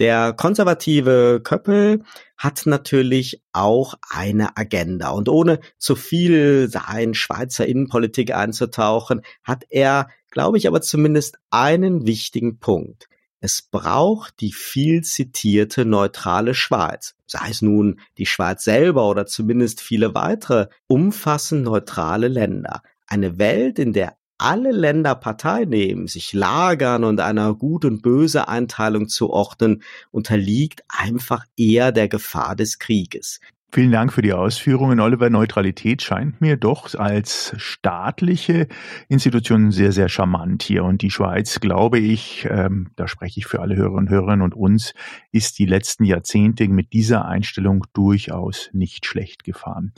Der 0.00 0.32
konservative 0.32 1.40
Köppel 1.44 2.02
hat 2.36 2.66
natürlich 2.66 3.42
auch 3.52 3.94
eine 4.10 4.56
Agenda 4.56 5.10
und 5.10 5.28
ohne 5.28 5.60
zu 5.78 5.94
viel 5.94 6.68
sein 6.68 7.14
Schweizer 7.14 7.64
Innenpolitik 7.66 8.34
einzutauchen, 8.34 9.22
hat 9.44 9.64
er, 9.68 10.08
glaube 10.30 10.58
ich, 10.58 10.66
aber 10.66 10.80
zumindest 10.82 11.38
einen 11.50 12.06
wichtigen 12.06 12.58
Punkt. 12.58 13.08
Es 13.44 13.60
braucht 13.60 14.40
die 14.40 14.54
viel 14.54 15.02
zitierte 15.02 15.84
neutrale 15.84 16.54
Schweiz. 16.54 17.14
Sei 17.26 17.50
es 17.50 17.60
nun 17.60 18.00
die 18.16 18.24
Schweiz 18.24 18.64
selber 18.64 19.06
oder 19.06 19.26
zumindest 19.26 19.82
viele 19.82 20.14
weitere 20.14 20.68
umfassend 20.86 21.64
neutrale 21.64 22.28
Länder. 22.28 22.80
Eine 23.06 23.38
Welt, 23.38 23.78
in 23.78 23.92
der 23.92 24.16
alle 24.38 24.72
Länder 24.72 25.14
Partei 25.14 25.66
nehmen, 25.66 26.06
sich 26.06 26.32
lagern 26.32 27.04
und 27.04 27.20
einer 27.20 27.54
Gut- 27.54 27.84
und 27.84 28.00
Böse-Einteilung 28.00 29.08
zuordnen, 29.08 29.82
unterliegt 30.10 30.82
einfach 30.88 31.44
eher 31.54 31.92
der 31.92 32.08
Gefahr 32.08 32.56
des 32.56 32.78
Krieges. 32.78 33.40
Vielen 33.74 33.90
Dank 33.90 34.12
für 34.12 34.22
die 34.22 34.32
Ausführungen, 34.32 35.00
Oliver. 35.00 35.30
Neutralität 35.30 36.00
scheint 36.00 36.40
mir 36.40 36.56
doch 36.56 36.94
als 36.94 37.54
staatliche 37.56 38.68
Institution 39.08 39.72
sehr, 39.72 39.90
sehr 39.90 40.08
charmant 40.08 40.62
hier. 40.62 40.84
Und 40.84 41.02
die 41.02 41.10
Schweiz, 41.10 41.58
glaube 41.58 41.98
ich, 41.98 42.46
ähm, 42.48 42.90
da 42.94 43.08
spreche 43.08 43.40
ich 43.40 43.46
für 43.46 43.60
alle 43.60 43.74
Hörerinnen 43.74 44.06
und 44.06 44.10
Hörer 44.10 44.44
und 44.44 44.54
uns, 44.54 44.94
ist 45.32 45.58
die 45.58 45.66
letzten 45.66 46.04
Jahrzehnte 46.04 46.68
mit 46.68 46.92
dieser 46.92 47.24
Einstellung 47.24 47.84
durchaus 47.94 48.70
nicht 48.72 49.06
schlecht 49.06 49.42
gefahren. 49.42 49.92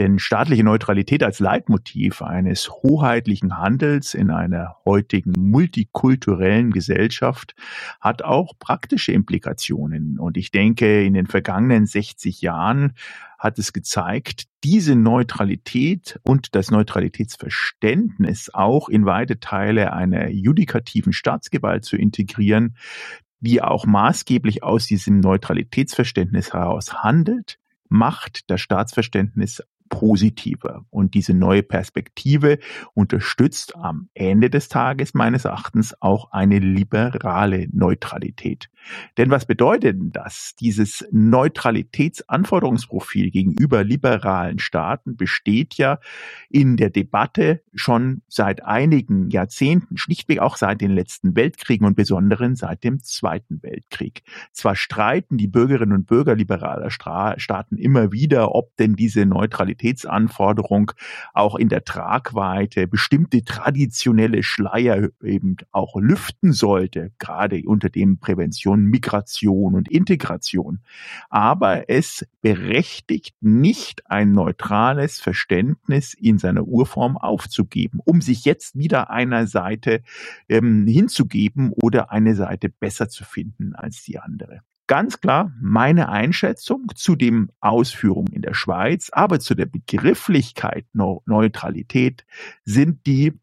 Denn 0.00 0.18
staatliche 0.18 0.64
Neutralität 0.64 1.22
als 1.22 1.40
Leitmotiv 1.40 2.22
eines 2.22 2.70
hoheitlichen 2.70 3.58
Handels 3.58 4.14
in 4.14 4.30
einer 4.30 4.76
heutigen 4.86 5.34
multikulturellen 5.36 6.70
Gesellschaft 6.70 7.54
hat 8.00 8.22
auch 8.22 8.54
praktische 8.58 9.12
Implikationen. 9.12 10.18
Und 10.18 10.38
ich 10.38 10.52
denke, 10.52 11.04
in 11.04 11.12
den 11.12 11.26
vergangenen 11.26 11.84
60 11.84 12.40
Jahren 12.40 12.94
hat 13.38 13.58
es 13.58 13.74
gezeigt, 13.74 14.44
diese 14.64 14.96
Neutralität 14.96 16.18
und 16.22 16.54
das 16.54 16.70
Neutralitätsverständnis 16.70 18.48
auch 18.54 18.88
in 18.88 19.04
weite 19.04 19.38
Teile 19.38 19.92
einer 19.92 20.30
judikativen 20.30 21.12
Staatsgewalt 21.12 21.84
zu 21.84 21.98
integrieren, 21.98 22.74
die 23.40 23.60
auch 23.60 23.84
maßgeblich 23.84 24.62
aus 24.62 24.86
diesem 24.86 25.20
Neutralitätsverständnis 25.20 26.54
heraus 26.54 27.02
handelt, 27.02 27.58
macht 27.90 28.50
das 28.50 28.62
Staatsverständnis 28.62 29.62
positiver. 29.90 30.86
Und 30.88 31.12
diese 31.12 31.34
neue 31.34 31.62
Perspektive 31.62 32.58
unterstützt 32.94 33.76
am 33.76 34.08
Ende 34.14 34.48
des 34.48 34.70
Tages 34.70 35.12
meines 35.12 35.44
Erachtens 35.44 35.94
auch 36.00 36.32
eine 36.32 36.58
liberale 36.58 37.68
Neutralität. 37.72 38.70
Denn 39.18 39.28
was 39.30 39.44
bedeutet 39.44 40.00
denn 40.00 40.12
das? 40.12 40.54
Dieses 40.58 41.06
Neutralitätsanforderungsprofil 41.10 43.30
gegenüber 43.30 43.84
liberalen 43.84 44.58
Staaten 44.58 45.16
besteht 45.16 45.74
ja 45.74 45.98
in 46.48 46.78
der 46.78 46.88
Debatte 46.88 47.60
schon 47.74 48.22
seit 48.28 48.64
einigen 48.64 49.28
Jahrzehnten, 49.28 49.98
schlichtweg 49.98 50.38
auch 50.38 50.56
seit 50.56 50.80
den 50.80 50.92
letzten 50.92 51.36
Weltkriegen 51.36 51.86
und 51.86 51.96
besonderen 51.96 52.56
seit 52.56 52.82
dem 52.84 53.02
Zweiten 53.02 53.62
Weltkrieg. 53.62 54.22
Zwar 54.52 54.76
streiten 54.76 55.36
die 55.36 55.48
Bürgerinnen 55.48 55.92
und 55.92 56.06
Bürger 56.06 56.34
liberaler 56.34 56.90
Staaten 56.90 57.76
immer 57.76 58.12
wieder, 58.12 58.54
ob 58.54 58.74
denn 58.76 58.96
diese 58.96 59.26
Neutralitätsanforderung 59.80 60.92
auch 61.32 61.54
in 61.56 61.68
der 61.68 61.84
Tragweite 61.84 62.86
bestimmte 62.86 63.42
traditionelle 63.44 64.42
Schleier 64.42 65.08
eben 65.22 65.56
auch 65.72 65.96
lüften 65.96 66.52
sollte, 66.52 67.12
gerade 67.18 67.62
unter 67.66 67.88
dem 67.88 68.18
Prävention, 68.18 68.84
Migration 68.84 69.74
und 69.74 69.90
Integration. 69.90 70.80
Aber 71.28 71.88
es 71.88 72.26
berechtigt 72.42 73.36
nicht 73.40 74.10
ein 74.10 74.32
neutrales 74.32 75.20
Verständnis 75.20 76.14
in 76.14 76.38
seiner 76.38 76.64
Urform 76.64 77.16
aufzugeben, 77.16 78.00
um 78.04 78.20
sich 78.20 78.44
jetzt 78.44 78.76
wieder 78.76 79.10
einer 79.10 79.46
Seite 79.46 80.02
ähm, 80.48 80.86
hinzugeben 80.86 81.72
oder 81.82 82.10
eine 82.10 82.34
Seite 82.34 82.68
besser 82.68 83.08
zu 83.08 83.24
finden 83.24 83.74
als 83.74 84.02
die 84.02 84.18
andere 84.18 84.62
ganz 84.90 85.20
klar 85.20 85.52
meine 85.60 86.08
Einschätzung 86.08 86.88
zu 86.96 87.14
den 87.14 87.52
Ausführungen 87.60 88.32
in 88.32 88.42
der 88.42 88.54
Schweiz, 88.54 89.08
aber 89.12 89.38
zu 89.38 89.54
der 89.54 89.66
Begrifflichkeit 89.66 90.84
Neutralität 90.92 92.26
sind 92.64 93.06
die, 93.06 93.38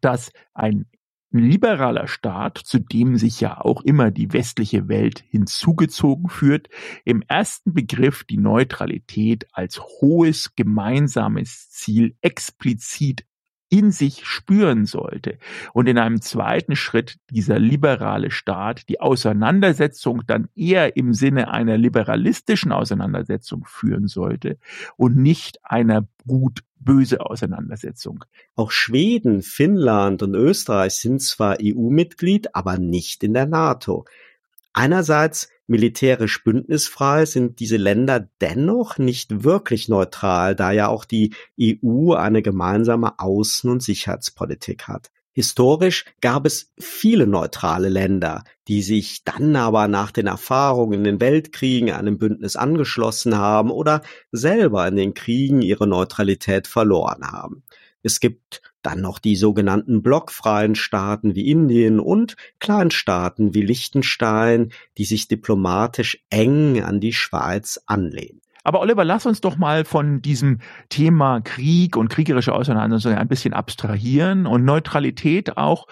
dass 0.00 0.30
ein 0.54 0.86
liberaler 1.32 2.06
Staat, 2.06 2.58
zu 2.58 2.78
dem 2.78 3.16
sich 3.16 3.40
ja 3.40 3.60
auch 3.60 3.82
immer 3.82 4.12
die 4.12 4.32
westliche 4.32 4.86
Welt 4.86 5.24
hinzugezogen 5.28 6.28
führt, 6.28 6.68
im 7.04 7.22
ersten 7.26 7.74
Begriff 7.74 8.22
die 8.22 8.38
Neutralität 8.38 9.48
als 9.50 9.80
hohes 9.80 10.54
gemeinsames 10.54 11.70
Ziel 11.70 12.14
explizit 12.20 13.24
in 13.70 13.90
sich 13.90 14.24
spüren 14.24 14.86
sollte. 14.86 15.38
Und 15.72 15.88
in 15.88 15.98
einem 15.98 16.20
zweiten 16.20 16.76
Schritt 16.76 17.18
dieser 17.30 17.58
liberale 17.58 18.30
Staat 18.30 18.88
die 18.88 19.00
Auseinandersetzung 19.00 20.22
dann 20.26 20.48
eher 20.54 20.96
im 20.96 21.12
Sinne 21.12 21.50
einer 21.50 21.76
liberalistischen 21.76 22.72
Auseinandersetzung 22.72 23.64
führen 23.66 24.08
sollte 24.08 24.58
und 24.96 25.16
nicht 25.16 25.58
einer 25.64 26.06
gut 26.26 26.62
böse 26.80 27.20
Auseinandersetzung. 27.20 28.24
Auch 28.54 28.70
Schweden, 28.70 29.42
Finnland 29.42 30.22
und 30.22 30.34
Österreich 30.34 30.94
sind 30.94 31.20
zwar 31.20 31.58
EU-Mitglied, 31.60 32.54
aber 32.54 32.78
nicht 32.78 33.24
in 33.24 33.34
der 33.34 33.46
NATO. 33.46 34.04
Einerseits 34.72 35.50
militärisch 35.68 36.42
bündnisfrei 36.42 37.26
sind 37.26 37.60
diese 37.60 37.76
Länder 37.76 38.28
dennoch 38.40 38.98
nicht 38.98 39.44
wirklich 39.44 39.88
neutral, 39.88 40.56
da 40.56 40.72
ja 40.72 40.88
auch 40.88 41.04
die 41.04 41.34
EU 41.60 42.14
eine 42.14 42.42
gemeinsame 42.42 43.18
Außen- 43.18 43.70
und 43.70 43.82
Sicherheitspolitik 43.82 44.88
hat. 44.88 45.10
Historisch 45.38 46.04
gab 46.20 46.46
es 46.46 46.72
viele 46.80 47.28
neutrale 47.28 47.90
Länder, 47.90 48.42
die 48.66 48.82
sich 48.82 49.22
dann 49.22 49.54
aber 49.54 49.86
nach 49.86 50.10
den 50.10 50.26
Erfahrungen 50.26 50.94
in 50.94 51.04
den 51.04 51.20
Weltkriegen 51.20 51.92
einem 51.92 52.18
Bündnis 52.18 52.56
angeschlossen 52.56 53.36
haben 53.36 53.70
oder 53.70 54.02
selber 54.32 54.88
in 54.88 54.96
den 54.96 55.14
Kriegen 55.14 55.62
ihre 55.62 55.86
Neutralität 55.86 56.66
verloren 56.66 57.30
haben. 57.30 57.62
Es 58.02 58.20
gibt 58.20 58.62
dann 58.82 59.00
noch 59.00 59.18
die 59.18 59.36
sogenannten 59.36 60.02
blockfreien 60.02 60.74
Staaten 60.74 61.34
wie 61.34 61.50
Indien 61.50 62.00
und 62.00 62.36
Kleinstaaten 62.60 63.54
wie 63.54 63.62
Liechtenstein, 63.62 64.72
die 64.96 65.04
sich 65.04 65.28
diplomatisch 65.28 66.24
eng 66.30 66.82
an 66.82 67.00
die 67.00 67.12
Schweiz 67.12 67.80
anlehnen. 67.86 68.40
Aber 68.64 68.80
Oliver, 68.80 69.04
lass 69.04 69.24
uns 69.24 69.40
doch 69.40 69.56
mal 69.56 69.84
von 69.84 70.20
diesem 70.20 70.58
Thema 70.90 71.40
Krieg 71.40 71.96
und 71.96 72.08
kriegerische 72.08 72.52
Auseinandersetzung 72.52 73.18
ein 73.18 73.28
bisschen 73.28 73.54
abstrahieren 73.54 74.46
und 74.46 74.64
Neutralität 74.64 75.56
auch 75.56 75.86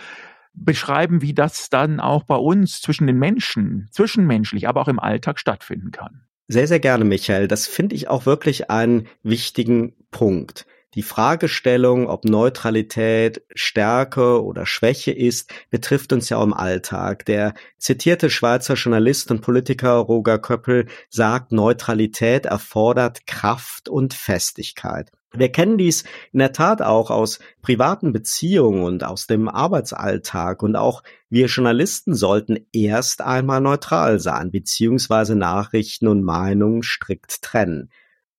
beschreiben, 0.53 1.23
wie 1.23 1.35
das 1.35 1.71
dann 1.71 2.01
auch 2.01 2.25
bei 2.25 2.37
uns 2.37 2.81
zwischen 2.81 3.07
den 3.07 3.19
Menschen, 3.19 3.89
zwischenmenschlich, 3.93 4.69
aber 4.69 4.83
auch 4.83 4.89
im 4.89 4.99
Alltag 4.99 5.39
stattfinden 5.39 5.91
kann. 5.91 6.23
Sehr, 6.49 6.69
sehr 6.69 6.81
gerne, 6.81 7.05
Michael. 7.05 7.49
Das 7.49 7.67
finde 7.67 7.97
ich 7.97 8.09
auch 8.09 8.27
wirklich 8.27 8.71
einen 8.71 9.09
wichtigen 9.23 9.95
Punkt. 10.11 10.67
Die 10.97 11.03
Fragestellung, 11.03 12.09
ob 12.09 12.25
Neutralität 12.25 13.43
Stärke 13.55 14.43
oder 14.43 14.65
Schwäche 14.65 15.13
ist, 15.13 15.53
betrifft 15.69 16.15
uns 16.15 16.31
ja 16.31 16.39
auch 16.39 16.45
im 16.45 16.55
Alltag. 16.55 17.27
Der 17.27 17.53
zitierte 17.77 18.31
Schweizer 18.31 18.75
Journalist 18.75 19.31
und 19.31 19.43
Politiker 19.43 19.93
Roger 19.93 20.39
Köppel 20.39 20.87
sagt, 21.11 21.53
Neutralität 21.53 22.47
erfordert 22.47 23.27
Kraft 23.27 23.91
und 23.91 24.15
Festigkeit. 24.15 25.13
Wir 25.35 25.53
kennen 25.53 25.77
dies 25.77 26.05
in 26.33 26.39
der 26.39 26.55
Tat 26.55 26.81
auch 26.81 27.11
aus 27.11 27.41
privaten 27.61 28.15
Beziehungen 28.15 28.83
und 28.83 29.05
aus 29.05 29.27
dem 29.27 29.51
Arbeitsalltag 29.51 30.63
und 30.63 30.77
auch 30.77 31.03
wir 31.29 31.49
Journalisten 31.49 32.15
sollten 32.15 32.67
erst 32.73 33.21
einmal 33.21 33.61
neutral 33.61 34.19
sein, 34.19 34.51
beziehungsweise 34.51 35.37
Nachrichten 35.37 36.09
und 36.09 36.23
Meinungen 36.23 36.83
strikt 36.83 37.43
trennen. 37.43 37.91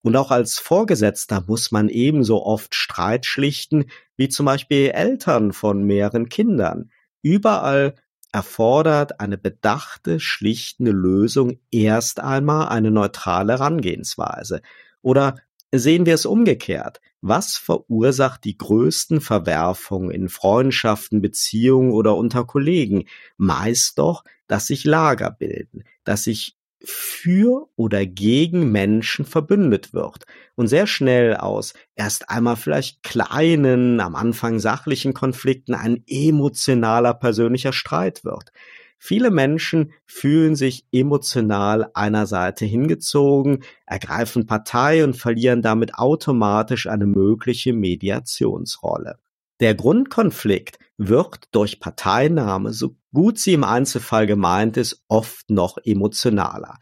Und 0.07 0.15
auch 0.15 0.31
als 0.31 0.57
Vorgesetzter 0.57 1.43
muss 1.47 1.71
man 1.71 1.89
ebenso 1.89 2.41
oft 2.45 2.75
Streit 2.75 3.25
schlichten 3.25 3.87
wie 4.15 4.29
zum 4.29 4.45
Beispiel 4.45 4.91
Eltern 4.91 5.51
von 5.51 5.83
mehreren 5.83 6.29
Kindern. 6.29 6.91
Überall 7.21 7.93
erfordert 8.31 9.19
eine 9.19 9.37
bedachte, 9.37 10.21
schlichtende 10.21 10.91
Lösung 10.91 11.59
erst 11.71 12.21
einmal 12.21 12.69
eine 12.69 12.89
neutrale 12.89 13.59
Herangehensweise. 13.59 14.61
Oder 15.01 15.35
sehen 15.73 16.05
wir 16.05 16.13
es 16.13 16.25
umgekehrt. 16.25 17.01
Was 17.19 17.57
verursacht 17.57 18.45
die 18.45 18.57
größten 18.57 19.19
Verwerfungen 19.19 20.11
in 20.11 20.29
Freundschaften, 20.29 21.21
Beziehungen 21.21 21.91
oder 21.91 22.15
unter 22.15 22.45
Kollegen? 22.45 23.09
Meist 23.35 23.97
doch, 23.97 24.23
dass 24.47 24.67
sich 24.67 24.85
Lager 24.85 25.31
bilden, 25.31 25.83
dass 26.05 26.23
sich 26.23 26.56
für 26.83 27.67
oder 27.75 28.05
gegen 28.05 28.71
Menschen 28.71 29.25
verbündet 29.25 29.93
wird 29.93 30.25
und 30.55 30.67
sehr 30.67 30.87
schnell 30.87 31.35
aus 31.35 31.73
erst 31.95 32.29
einmal 32.29 32.55
vielleicht 32.55 33.03
kleinen, 33.03 33.99
am 33.99 34.15
Anfang 34.15 34.59
sachlichen 34.59 35.13
Konflikten 35.13 35.73
ein 35.73 36.03
emotionaler 36.07 37.13
persönlicher 37.13 37.73
Streit 37.73 38.23
wird. 38.23 38.51
Viele 38.99 39.29
Menschen 39.29 39.91
fühlen 40.05 40.55
sich 40.55 40.85
emotional 40.91 41.89
einer 41.93 42.25
Seite 42.25 42.65
hingezogen, 42.65 43.63
ergreifen 43.85 44.47
Partei 44.47 45.03
und 45.03 45.15
verlieren 45.15 45.61
damit 45.61 45.95
automatisch 45.95 46.87
eine 46.87 47.05
mögliche 47.05 47.73
Mediationsrolle. 47.73 49.19
Der 49.59 49.75
Grundkonflikt 49.75 50.79
wird 50.97 51.45
durch 51.51 51.79
Parteinahme, 51.79 52.73
so 52.73 52.95
gut 53.13 53.39
sie 53.39 53.53
im 53.53 53.63
Einzelfall 53.63 54.27
gemeint 54.27 54.77
ist, 54.77 55.03
oft 55.07 55.49
noch 55.49 55.77
emotionaler. 55.83 56.77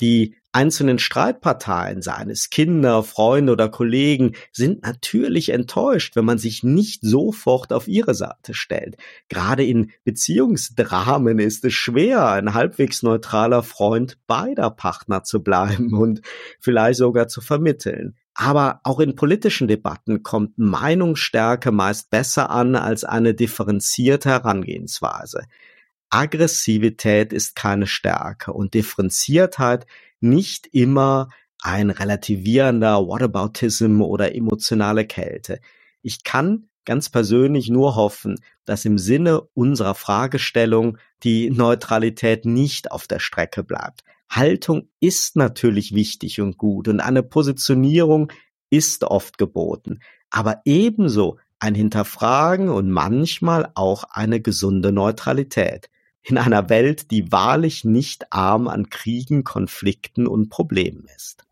Die 0.00 0.34
einzelnen 0.54 0.98
Streitparteien, 0.98 2.00
seien 2.00 2.30
es 2.30 2.48
Kinder, 2.48 3.02
Freunde 3.02 3.52
oder 3.52 3.68
Kollegen, 3.68 4.34
sind 4.52 4.82
natürlich 4.82 5.50
enttäuscht, 5.50 6.16
wenn 6.16 6.24
man 6.24 6.38
sich 6.38 6.62
nicht 6.62 7.02
sofort 7.02 7.72
auf 7.72 7.88
ihre 7.88 8.14
Seite 8.14 8.54
stellt. 8.54 8.96
Gerade 9.28 9.64
in 9.64 9.90
Beziehungsdramen 10.04 11.38
ist 11.40 11.64
es 11.64 11.74
schwer, 11.74 12.28
ein 12.28 12.54
halbwegs 12.54 13.02
neutraler 13.02 13.62
Freund 13.62 14.18
beider 14.26 14.70
Partner 14.70 15.24
zu 15.24 15.42
bleiben 15.42 15.92
und 15.94 16.22
vielleicht 16.60 16.98
sogar 16.98 17.28
zu 17.28 17.40
vermitteln. 17.40 18.16
Aber 18.34 18.80
auch 18.82 18.98
in 18.98 19.14
politischen 19.14 19.68
Debatten 19.68 20.22
kommt 20.22 20.58
Meinungsstärke 20.58 21.70
meist 21.70 22.10
besser 22.10 22.50
an 22.50 22.74
als 22.74 23.04
eine 23.04 23.32
differenzierte 23.34 24.28
Herangehensweise. 24.28 25.44
Aggressivität 26.10 27.32
ist 27.32 27.56
keine 27.56 27.86
Stärke 27.86 28.52
und 28.52 28.74
Differenziertheit 28.74 29.86
nicht 30.20 30.66
immer 30.72 31.28
ein 31.62 31.90
relativierender 31.90 33.06
Whataboutism 33.06 34.02
oder 34.02 34.34
emotionale 34.34 35.06
Kälte. 35.06 35.60
Ich 36.02 36.24
kann 36.24 36.68
ganz 36.84 37.08
persönlich 37.08 37.68
nur 37.68 37.96
hoffen, 37.96 38.40
dass 38.64 38.84
im 38.84 38.98
Sinne 38.98 39.42
unserer 39.54 39.94
Fragestellung 39.94 40.98
die 41.22 41.50
Neutralität 41.50 42.44
nicht 42.44 42.90
auf 42.90 43.06
der 43.06 43.18
Strecke 43.18 43.62
bleibt. 43.62 44.04
Haltung 44.30 44.88
ist 45.00 45.36
natürlich 45.36 45.94
wichtig 45.94 46.40
und 46.40 46.58
gut 46.58 46.88
und 46.88 47.00
eine 47.00 47.22
Positionierung 47.22 48.32
ist 48.70 49.04
oft 49.04 49.38
geboten, 49.38 50.00
aber 50.30 50.62
ebenso 50.64 51.38
ein 51.60 51.74
Hinterfragen 51.74 52.68
und 52.68 52.90
manchmal 52.90 53.70
auch 53.74 54.04
eine 54.10 54.40
gesunde 54.40 54.92
Neutralität 54.92 55.88
in 56.22 56.38
einer 56.38 56.68
Welt, 56.68 57.10
die 57.10 57.30
wahrlich 57.30 57.84
nicht 57.84 58.32
arm 58.32 58.66
an 58.66 58.88
Kriegen, 58.88 59.44
Konflikten 59.44 60.26
und 60.26 60.48
Problemen 60.48 61.06
ist. 61.14 61.44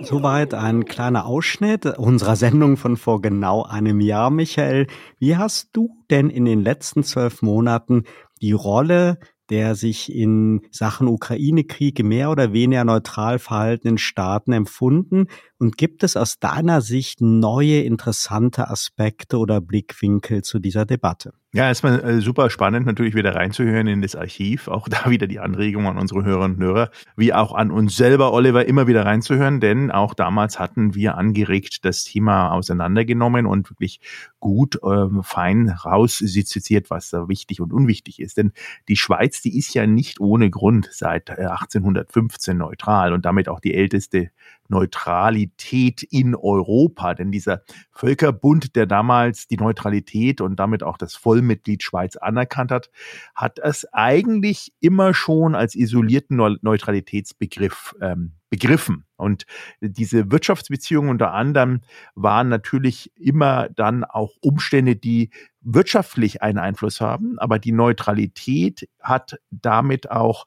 Soweit 0.00 0.54
ein 0.54 0.84
kleiner 0.84 1.26
Ausschnitt 1.26 1.86
unserer 1.86 2.36
Sendung 2.36 2.76
von 2.76 2.96
vor 2.96 3.22
genau 3.22 3.62
einem 3.62 4.00
Jahr, 4.00 4.30
Michael. 4.30 4.86
Wie 5.18 5.36
hast 5.36 5.70
du 5.72 5.96
denn 6.10 6.30
in 6.30 6.44
den 6.44 6.62
letzten 6.62 7.04
zwölf 7.04 7.42
Monaten 7.42 8.04
die 8.40 8.52
Rolle 8.52 9.18
der 9.50 9.74
sich 9.74 10.14
in 10.14 10.62
Sachen 10.70 11.06
Ukraine-Krieg 11.06 12.02
mehr 12.02 12.30
oder 12.30 12.52
weniger 12.52 12.84
neutral 12.84 13.38
verhaltenen 13.38 13.98
Staaten 13.98 14.52
empfunden? 14.52 15.26
Und 15.64 15.78
gibt 15.78 16.02
es 16.02 16.14
aus 16.14 16.38
deiner 16.38 16.82
Sicht 16.82 17.22
neue 17.22 17.80
interessante 17.80 18.68
Aspekte 18.68 19.38
oder 19.38 19.62
Blickwinkel 19.62 20.42
zu 20.42 20.58
dieser 20.58 20.84
Debatte? 20.84 21.32
Ja, 21.54 21.68
erstmal 21.68 22.04
äh, 22.04 22.20
super 22.20 22.50
spannend, 22.50 22.84
natürlich 22.84 23.14
wieder 23.14 23.34
reinzuhören 23.34 23.86
in 23.86 24.02
das 24.02 24.14
Archiv. 24.14 24.68
Auch 24.68 24.88
da 24.90 25.08
wieder 25.08 25.26
die 25.26 25.38
Anregung 25.38 25.86
an 25.86 25.96
unsere 25.96 26.22
Hörerinnen 26.22 26.58
und 26.58 26.62
Hörer, 26.62 26.90
wie 27.16 27.32
auch 27.32 27.54
an 27.54 27.70
uns 27.70 27.96
selber, 27.96 28.34
Oliver, 28.34 28.66
immer 28.66 28.88
wieder 28.88 29.06
reinzuhören, 29.06 29.60
denn 29.60 29.90
auch 29.90 30.12
damals 30.12 30.58
hatten 30.58 30.94
wir 30.94 31.16
angeregt 31.16 31.86
das 31.86 32.04
Thema 32.04 32.50
auseinandergenommen 32.50 33.46
und 33.46 33.70
wirklich 33.70 34.00
gut, 34.40 34.78
ähm, 34.84 35.22
fein 35.22 35.70
rausseziert, 35.70 36.90
was 36.90 37.08
da 37.08 37.26
wichtig 37.28 37.62
und 37.62 37.72
unwichtig 37.72 38.20
ist. 38.20 38.36
Denn 38.36 38.52
die 38.88 38.96
Schweiz, 38.96 39.40
die 39.40 39.56
ist 39.56 39.72
ja 39.72 39.86
nicht 39.86 40.20
ohne 40.20 40.50
Grund 40.50 40.90
seit 40.92 41.30
1815 41.30 42.52
äh, 42.52 42.58
neutral 42.58 43.14
und 43.14 43.24
damit 43.24 43.48
auch 43.48 43.60
die 43.60 43.72
älteste 43.72 44.30
Neutralität 44.68 46.02
in 46.02 46.34
Europa. 46.34 47.14
Denn 47.14 47.30
dieser 47.30 47.62
Völkerbund, 47.90 48.76
der 48.76 48.86
damals 48.86 49.46
die 49.46 49.56
Neutralität 49.56 50.40
und 50.40 50.56
damit 50.56 50.82
auch 50.82 50.98
das 50.98 51.14
Vollmitglied 51.14 51.82
Schweiz 51.82 52.16
anerkannt 52.16 52.70
hat, 52.70 52.90
hat 53.34 53.58
es 53.58 53.86
eigentlich 53.92 54.72
immer 54.80 55.14
schon 55.14 55.54
als 55.54 55.74
isolierten 55.74 56.36
Neutralitätsbegriff 56.36 57.94
ähm, 58.00 58.32
begriffen. 58.54 59.04
Und 59.16 59.46
diese 59.80 60.30
Wirtschaftsbeziehungen 60.30 61.10
unter 61.10 61.32
anderem 61.32 61.80
waren 62.14 62.48
natürlich 62.48 63.10
immer 63.16 63.68
dann 63.68 64.04
auch 64.04 64.32
Umstände, 64.40 64.94
die 64.94 65.30
wirtschaftlich 65.60 66.40
einen 66.42 66.58
Einfluss 66.58 67.00
haben, 67.00 67.38
aber 67.38 67.58
die 67.58 67.72
Neutralität 67.72 68.88
hat 69.00 69.38
damit 69.50 70.10
auch 70.10 70.44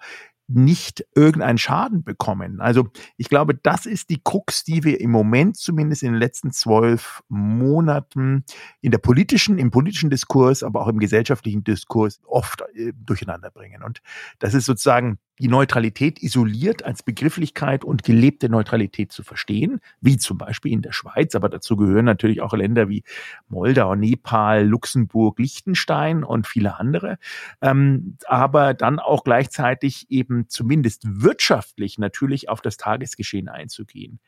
nicht 0.47 1.05
irgendeinen 1.13 1.57
Schaden 1.57 2.03
bekommen. 2.03 2.61
Also 2.61 2.87
ich 3.17 3.29
glaube, 3.29 3.53
das 3.55 3.85
ist 3.85 4.09
die 4.09 4.21
Krux, 4.23 4.63
die 4.63 4.83
wir 4.83 5.01
im 5.01 5.11
Moment 5.11 5.57
zumindest 5.57 6.03
in 6.03 6.13
den 6.13 6.19
letzten 6.19 6.51
zwölf 6.51 7.21
Monaten 7.27 8.45
in 8.81 8.91
der 8.91 8.97
politischen, 8.99 9.57
im 9.57 9.71
politischen 9.71 10.09
Diskurs, 10.09 10.63
aber 10.63 10.81
auch 10.81 10.87
im 10.87 10.99
gesellschaftlichen 10.99 11.63
Diskurs 11.63 12.21
oft 12.25 12.63
äh, 12.75 12.93
durcheinander 12.95 13.51
bringen. 13.51 13.83
Und 13.83 14.01
das 14.39 14.53
ist 14.53 14.65
sozusagen 14.65 15.19
die 15.39 15.47
Neutralität 15.47 16.21
isoliert 16.21 16.83
als 16.83 17.03
Begrifflichkeit 17.03 17.83
und 17.83 18.03
gelebte 18.03 18.49
Neutralität 18.49 19.11
zu 19.11 19.23
verstehen, 19.23 19.79
wie 20.01 20.17
zum 20.17 20.37
Beispiel 20.37 20.71
in 20.71 20.81
der 20.81 20.91
Schweiz, 20.91 21.35
aber 21.35 21.49
dazu 21.49 21.77
gehören 21.77 22.05
natürlich 22.05 22.41
auch 22.41 22.53
Länder 22.53 22.89
wie 22.89 23.03
Moldau, 23.47 23.95
Nepal, 23.95 24.65
Luxemburg, 24.65 25.39
Liechtenstein 25.39 26.23
und 26.23 26.47
viele 26.47 26.79
andere, 26.79 27.17
ähm, 27.61 28.17
aber 28.25 28.73
dann 28.73 28.99
auch 28.99 29.23
gleichzeitig 29.23 30.09
eben 30.09 30.49
zumindest 30.49 31.03
wirtschaftlich 31.05 31.99
natürlich 31.99 32.49
auf 32.49 32.61
das 32.61 32.77
Tagesgeschehen 32.77 33.47
einzugehen. 33.47 34.19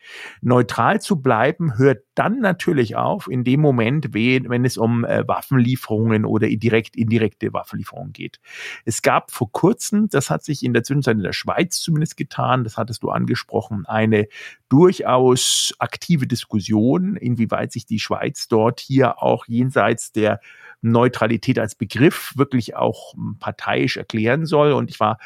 Neutral 0.42 1.02
zu 1.02 1.22
bleiben 1.22 1.78
hört 1.78 2.04
dann 2.14 2.40
natürlich 2.40 2.96
auf 2.96 3.28
in 3.30 3.44
dem 3.44 3.62
Moment, 3.62 4.14
wenn 4.14 4.66
es 4.66 4.78
um 4.78 5.06
äh, 5.06 5.28
Waffenlieferungen 5.28 6.26
oder 6.26 6.48
direkt 6.48 6.96
indirekte 6.96 7.54
Waffenlieferungen 7.54 8.14
geht. 8.14 8.40
Es 8.86 9.02
gab 9.02 9.32
vor 9.32 9.52
kurzem, 9.52 10.10
das 10.10 10.30
hat 10.30 10.44
sich 10.44 10.64
in 10.64 10.74
der 10.74 10.84
Zwischenzeit 10.84 10.99
in 11.08 11.24
der 11.24 11.34
Schweiz 11.34 11.80
zumindest 11.80 12.18
getan, 12.18 12.64
das 12.64 12.78
hattest 12.78 13.04
du 13.04 13.10
angesprochen, 13.10 13.86
eine 13.86 14.28
durchaus 14.70 15.74
aktive 15.80 16.28
Diskussion, 16.28 17.16
inwieweit 17.16 17.72
sich 17.72 17.86
die 17.86 18.00
Schweiz 18.00 18.48
dort 18.48 18.80
hier 18.80 19.22
auch 19.22 19.46
jenseits 19.48 20.12
der 20.12 20.40
Neutralität 20.82 21.60
als 21.60 21.76
Begriff 21.76 22.34
wirklich 22.36 22.76
auch 22.76 23.14
parteiisch 23.40 23.98
erklären 23.98 24.46
soll. 24.46 24.72
Und 24.72 24.90
ich 24.90 25.00
war 25.00 25.20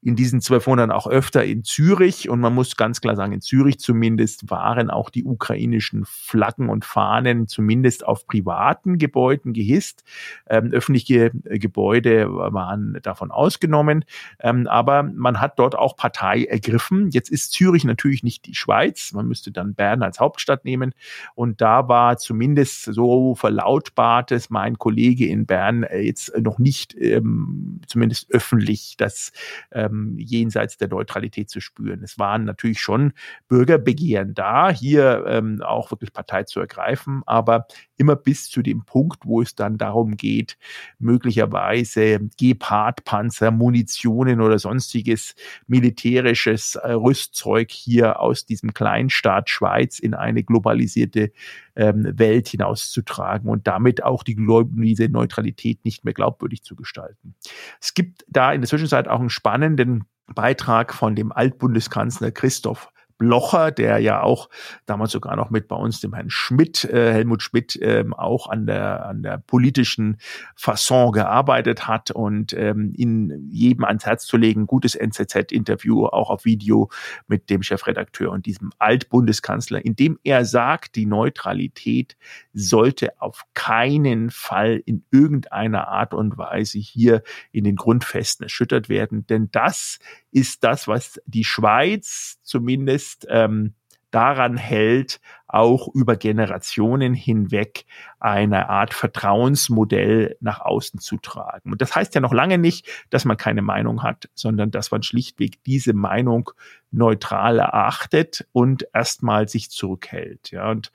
in 0.00 0.14
diesen 0.14 0.40
zwölf 0.40 0.66
Monaten 0.66 0.92
auch 0.92 1.08
öfter 1.08 1.44
in 1.44 1.64
Zürich 1.64 2.28
und 2.28 2.38
man 2.40 2.54
muss 2.54 2.76
ganz 2.76 3.00
klar 3.00 3.16
sagen, 3.16 3.32
in 3.32 3.40
Zürich 3.40 3.80
zumindest 3.80 4.48
waren 4.48 4.90
auch 4.90 5.10
die 5.10 5.24
ukrainischen 5.24 6.04
Flaggen 6.06 6.68
und 6.68 6.84
Fahnen 6.84 7.48
zumindest 7.48 8.06
auf 8.06 8.26
privaten 8.26 8.98
Gebäuden 8.98 9.52
gehisst. 9.52 10.04
Ähm, 10.48 10.70
öffentliche 10.72 11.32
äh, 11.44 11.58
Gebäude 11.58 12.28
waren 12.30 12.98
davon 13.02 13.32
ausgenommen, 13.32 14.04
ähm, 14.40 14.68
aber 14.68 15.02
man 15.02 15.40
hat 15.40 15.58
dort 15.58 15.74
auch 15.74 15.96
Partei 15.96 16.44
ergriffen. 16.44 17.10
Jetzt 17.10 17.30
ist 17.30 17.52
Zürich 17.52 17.84
natürlich 17.84 18.22
nicht 18.22 18.46
die 18.46 18.54
Schweiz, 18.54 19.12
man 19.12 19.26
müsste 19.26 19.50
dann 19.50 19.74
Bern 19.74 20.02
als 20.02 20.20
Hauptstadt 20.20 20.64
nehmen 20.64 20.94
und 21.34 21.60
da 21.60 21.88
war 21.88 22.18
zumindest 22.18 22.84
so 22.84 23.34
verlautbart 23.34 24.30
es 24.30 24.48
mein 24.48 24.78
Kollege 24.78 25.26
in 25.26 25.46
Bern 25.46 25.82
äh, 25.82 26.00
jetzt 26.00 26.36
noch 26.38 26.58
nicht 26.60 26.94
ähm, 26.94 27.80
zumindest 27.86 28.32
öffentlich, 28.32 28.96
dass 28.96 29.32
äh, 29.70 29.87
ähm, 29.88 30.14
jenseits 30.18 30.76
der 30.76 30.88
Neutralität 30.88 31.50
zu 31.50 31.60
spüren. 31.60 32.02
Es 32.02 32.18
waren 32.18 32.44
natürlich 32.44 32.80
schon 32.80 33.12
Bürgerbegehren 33.48 34.34
da, 34.34 34.70
hier 34.70 35.24
ähm, 35.26 35.62
auch 35.62 35.90
wirklich 35.90 36.12
Partei 36.12 36.44
zu 36.44 36.60
ergreifen, 36.60 37.22
aber 37.26 37.66
immer 37.96 38.16
bis 38.16 38.48
zu 38.48 38.62
dem 38.62 38.84
Punkt, 38.84 39.24
wo 39.24 39.42
es 39.42 39.54
dann 39.54 39.78
darum 39.78 40.16
geht, 40.16 40.56
möglicherweise 40.98 42.20
Gepard-Panzer, 42.38 43.50
Munitionen 43.50 44.40
oder 44.40 44.58
sonstiges 44.58 45.34
militärisches 45.66 46.76
äh, 46.76 46.92
Rüstzeug 46.92 47.70
hier 47.70 48.20
aus 48.20 48.46
diesem 48.46 48.72
Kleinstaat 48.72 49.50
Schweiz 49.50 49.98
in 49.98 50.14
eine 50.14 50.44
globalisierte 50.44 51.32
ähm, 51.78 52.18
Welt 52.18 52.48
hinauszutragen 52.48 53.48
und 53.48 53.66
damit 53.66 54.02
auch 54.02 54.24
die, 54.24 54.36
diese 54.36 55.08
Neutralität 55.08 55.84
nicht 55.84 56.04
mehr 56.04 56.12
glaubwürdig 56.12 56.62
zu 56.64 56.76
gestalten. 56.76 57.34
Es 57.80 57.94
gibt 57.94 58.24
da 58.28 58.52
in 58.52 58.60
der 58.60 58.68
Zwischenzeit 58.68 59.08
auch 59.08 59.20
einen 59.20 59.30
spannenden 59.30 60.04
Beitrag 60.26 60.92
von 60.92 61.14
dem 61.14 61.32
Altbundeskanzler 61.32 62.32
Christoph 62.32 62.92
Blocher, 63.18 63.72
der 63.72 63.98
ja 63.98 64.22
auch 64.22 64.48
damals 64.86 65.12
sogar 65.12 65.36
noch 65.36 65.50
mit 65.50 65.68
bei 65.68 65.76
uns 65.76 66.00
dem 66.00 66.14
Herrn 66.14 66.30
Schmidt, 66.30 66.84
äh, 66.84 67.12
Helmut 67.12 67.42
Schmidt, 67.42 67.78
ähm, 67.82 68.14
auch 68.14 68.48
an 68.48 68.66
der, 68.66 69.06
an 69.06 69.22
der 69.22 69.38
politischen 69.38 70.18
Fasson 70.54 71.12
gearbeitet 71.12 71.86
hat 71.86 72.12
und 72.12 72.52
ähm, 72.52 72.94
in 72.96 73.48
jedem 73.50 73.84
ans 73.84 74.06
Herz 74.06 74.24
zu 74.24 74.36
legen, 74.36 74.66
gutes 74.66 74.94
NZZ-Interview, 74.94 76.06
auch 76.06 76.30
auf 76.30 76.44
Video 76.44 76.90
mit 77.26 77.50
dem 77.50 77.62
Chefredakteur 77.62 78.30
und 78.30 78.46
diesem 78.46 78.70
Altbundeskanzler, 78.78 79.84
in 79.84 79.96
dem 79.96 80.18
er 80.22 80.44
sagt, 80.44 80.94
die 80.94 81.06
Neutralität 81.06 82.16
sollte 82.52 83.20
auf 83.20 83.42
keinen 83.54 84.30
Fall 84.30 84.80
in 84.86 85.04
irgendeiner 85.10 85.88
Art 85.88 86.14
und 86.14 86.38
Weise 86.38 86.78
hier 86.78 87.22
in 87.50 87.64
den 87.64 87.76
Grundfesten 87.76 88.44
erschüttert 88.44 88.88
werden, 88.88 89.26
denn 89.26 89.48
das 89.50 89.98
ist 90.30 90.64
das, 90.64 90.88
was 90.88 91.20
die 91.26 91.44
Schweiz 91.44 92.38
zumindest 92.42 93.26
ähm, 93.28 93.74
daran 94.10 94.56
hält, 94.56 95.20
auch 95.48 95.88
über 95.94 96.16
Generationen 96.16 97.14
hinweg 97.14 97.86
eine 98.20 98.68
Art 98.68 98.92
Vertrauensmodell 98.92 100.36
nach 100.40 100.60
außen 100.60 101.00
zu 101.00 101.16
tragen. 101.16 101.72
Und 101.72 101.80
das 101.80 101.96
heißt 101.96 102.14
ja 102.14 102.20
noch 102.20 102.32
lange 102.32 102.58
nicht, 102.58 102.86
dass 103.10 103.24
man 103.24 103.36
keine 103.36 103.62
Meinung 103.62 104.02
hat, 104.02 104.28
sondern 104.34 104.70
dass 104.70 104.90
man 104.90 105.02
schlichtweg 105.02 105.62
diese 105.64 105.94
Meinung 105.94 106.50
neutral 106.90 107.58
erachtet 107.58 108.46
und 108.52 108.86
erstmal 108.94 109.48
sich 109.48 109.70
zurückhält. 109.70 110.50
Ja, 110.50 110.70
und 110.70 110.90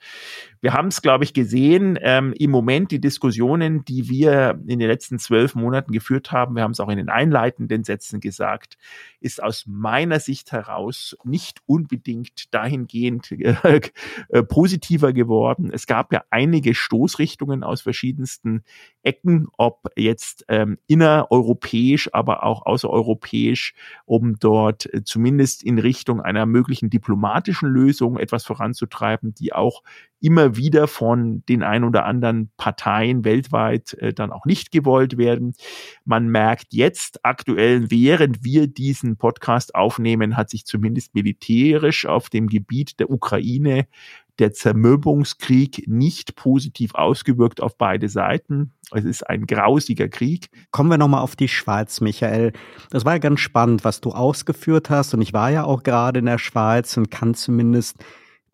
wir 0.60 0.72
haben 0.72 0.88
es, 0.88 1.02
glaube 1.02 1.24
ich, 1.24 1.34
gesehen 1.34 1.98
ähm, 2.00 2.32
im 2.36 2.50
Moment 2.50 2.90
die 2.90 3.00
Diskussionen, 3.00 3.84
die 3.84 4.08
wir 4.08 4.60
in 4.66 4.78
den 4.78 4.88
letzten 4.88 5.18
zwölf 5.18 5.54
Monaten 5.54 5.92
geführt 5.92 6.32
haben. 6.32 6.56
Wir 6.56 6.62
haben 6.62 6.72
es 6.72 6.80
auch 6.80 6.88
in 6.88 6.96
den 6.96 7.10
einleitenden 7.10 7.84
Sätzen 7.84 8.20
gesagt, 8.20 8.76
ist 9.20 9.42
aus 9.42 9.66
meiner 9.66 10.20
Sicht 10.20 10.52
heraus 10.52 11.16
nicht 11.22 11.60
unbedingt 11.66 12.52
dahingehend 12.52 13.30
äh, 13.30 13.90
positiver 14.44 15.12
geworden. 15.12 15.70
Es 15.72 15.86
gab 15.86 16.12
ja 16.12 16.22
einige 16.30 16.74
Stoßrichtungen 16.74 17.62
aus 17.62 17.82
verschiedensten 17.82 18.64
Ecken, 19.02 19.48
ob 19.56 19.90
jetzt 19.96 20.44
ähm, 20.48 20.78
innereuropäisch, 20.86 22.12
aber 22.12 22.44
auch 22.44 22.66
außereuropäisch, 22.66 23.74
um 24.04 24.38
dort 24.38 24.92
äh, 24.92 25.04
zumindest 25.04 25.62
in 25.62 25.78
Richtung 25.78 26.20
einer 26.20 26.46
möglichen 26.46 26.90
diplomatischen 26.90 27.68
Lösung 27.68 28.18
etwas 28.18 28.44
voranzutreiben, 28.44 29.34
die 29.34 29.52
auch 29.52 29.82
immer 30.24 30.56
wieder 30.56 30.88
von 30.88 31.44
den 31.50 31.62
ein 31.62 31.84
oder 31.84 32.06
anderen 32.06 32.50
Parteien 32.56 33.26
weltweit 33.26 33.92
äh, 33.94 34.14
dann 34.14 34.32
auch 34.32 34.46
nicht 34.46 34.72
gewollt 34.72 35.18
werden. 35.18 35.54
Man 36.06 36.28
merkt 36.28 36.72
jetzt 36.72 37.22
aktuell, 37.26 37.90
während 37.90 38.42
wir 38.42 38.66
diesen 38.66 39.18
Podcast 39.18 39.74
aufnehmen, 39.74 40.38
hat 40.38 40.48
sich 40.48 40.64
zumindest 40.64 41.14
militärisch 41.14 42.06
auf 42.06 42.30
dem 42.30 42.46
Gebiet 42.46 42.98
der 43.00 43.10
Ukraine 43.10 43.86
der 44.38 44.52
Zermürbungskrieg 44.52 45.84
nicht 45.86 46.36
positiv 46.36 46.94
ausgewirkt 46.94 47.60
auf 47.60 47.76
beide 47.76 48.08
Seiten. 48.08 48.72
Es 48.92 49.04
ist 49.04 49.28
ein 49.28 49.46
grausiger 49.46 50.08
Krieg. 50.08 50.48
Kommen 50.70 50.88
wir 50.88 50.98
nochmal 50.98 51.20
auf 51.20 51.36
die 51.36 51.48
Schweiz, 51.48 52.00
Michael. 52.00 52.52
Das 52.90 53.04
war 53.04 53.12
ja 53.12 53.18
ganz 53.18 53.40
spannend, 53.40 53.84
was 53.84 54.00
du 54.00 54.10
ausgeführt 54.10 54.88
hast. 54.88 55.14
Und 55.14 55.20
ich 55.20 55.34
war 55.34 55.50
ja 55.50 55.64
auch 55.64 55.82
gerade 55.82 56.18
in 56.18 56.26
der 56.26 56.38
Schweiz 56.38 56.96
und 56.96 57.10
kann 57.10 57.34
zumindest 57.34 58.02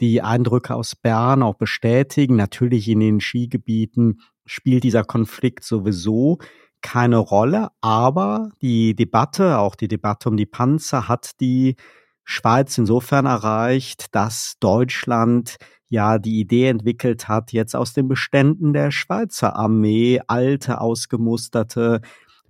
die 0.01 0.23
Eindrücke 0.23 0.75
aus 0.75 0.97
Bern 0.97 1.43
auch 1.43 1.55
bestätigen. 1.55 2.37
Natürlich 2.37 2.89
in 2.89 3.01
den 3.01 3.21
Skigebieten 3.21 4.21
spielt 4.47 4.85
dieser 4.85 5.05
Konflikt 5.05 5.65
sowieso 5.65 6.39
keine 6.83 7.19
Rolle, 7.19 7.69
aber 7.83 8.51
die 8.63 8.95
Debatte, 8.95 9.59
auch 9.59 9.75
die 9.75 9.89
Debatte 9.89 10.31
um 10.31 10.37
die 10.37 10.47
Panzer, 10.47 11.09
hat 11.09 11.33
die 11.41 11.77
Schweiz 12.25 12.79
insofern 12.79 13.27
erreicht, 13.27 14.15
dass 14.15 14.55
Deutschland 14.61 15.57
ja 15.89 16.19
die 16.19 16.41
Idee 16.41 16.69
entwickelt 16.69 17.29
hat, 17.29 17.53
jetzt 17.53 17.75
aus 17.77 17.93
den 17.93 18.09
Beständen 18.09 18.73
der 18.73 18.93
Schweizer 18.93 19.57
Armee 19.57 20.21
alte, 20.27 20.81
ausgemusterte 20.81 22.01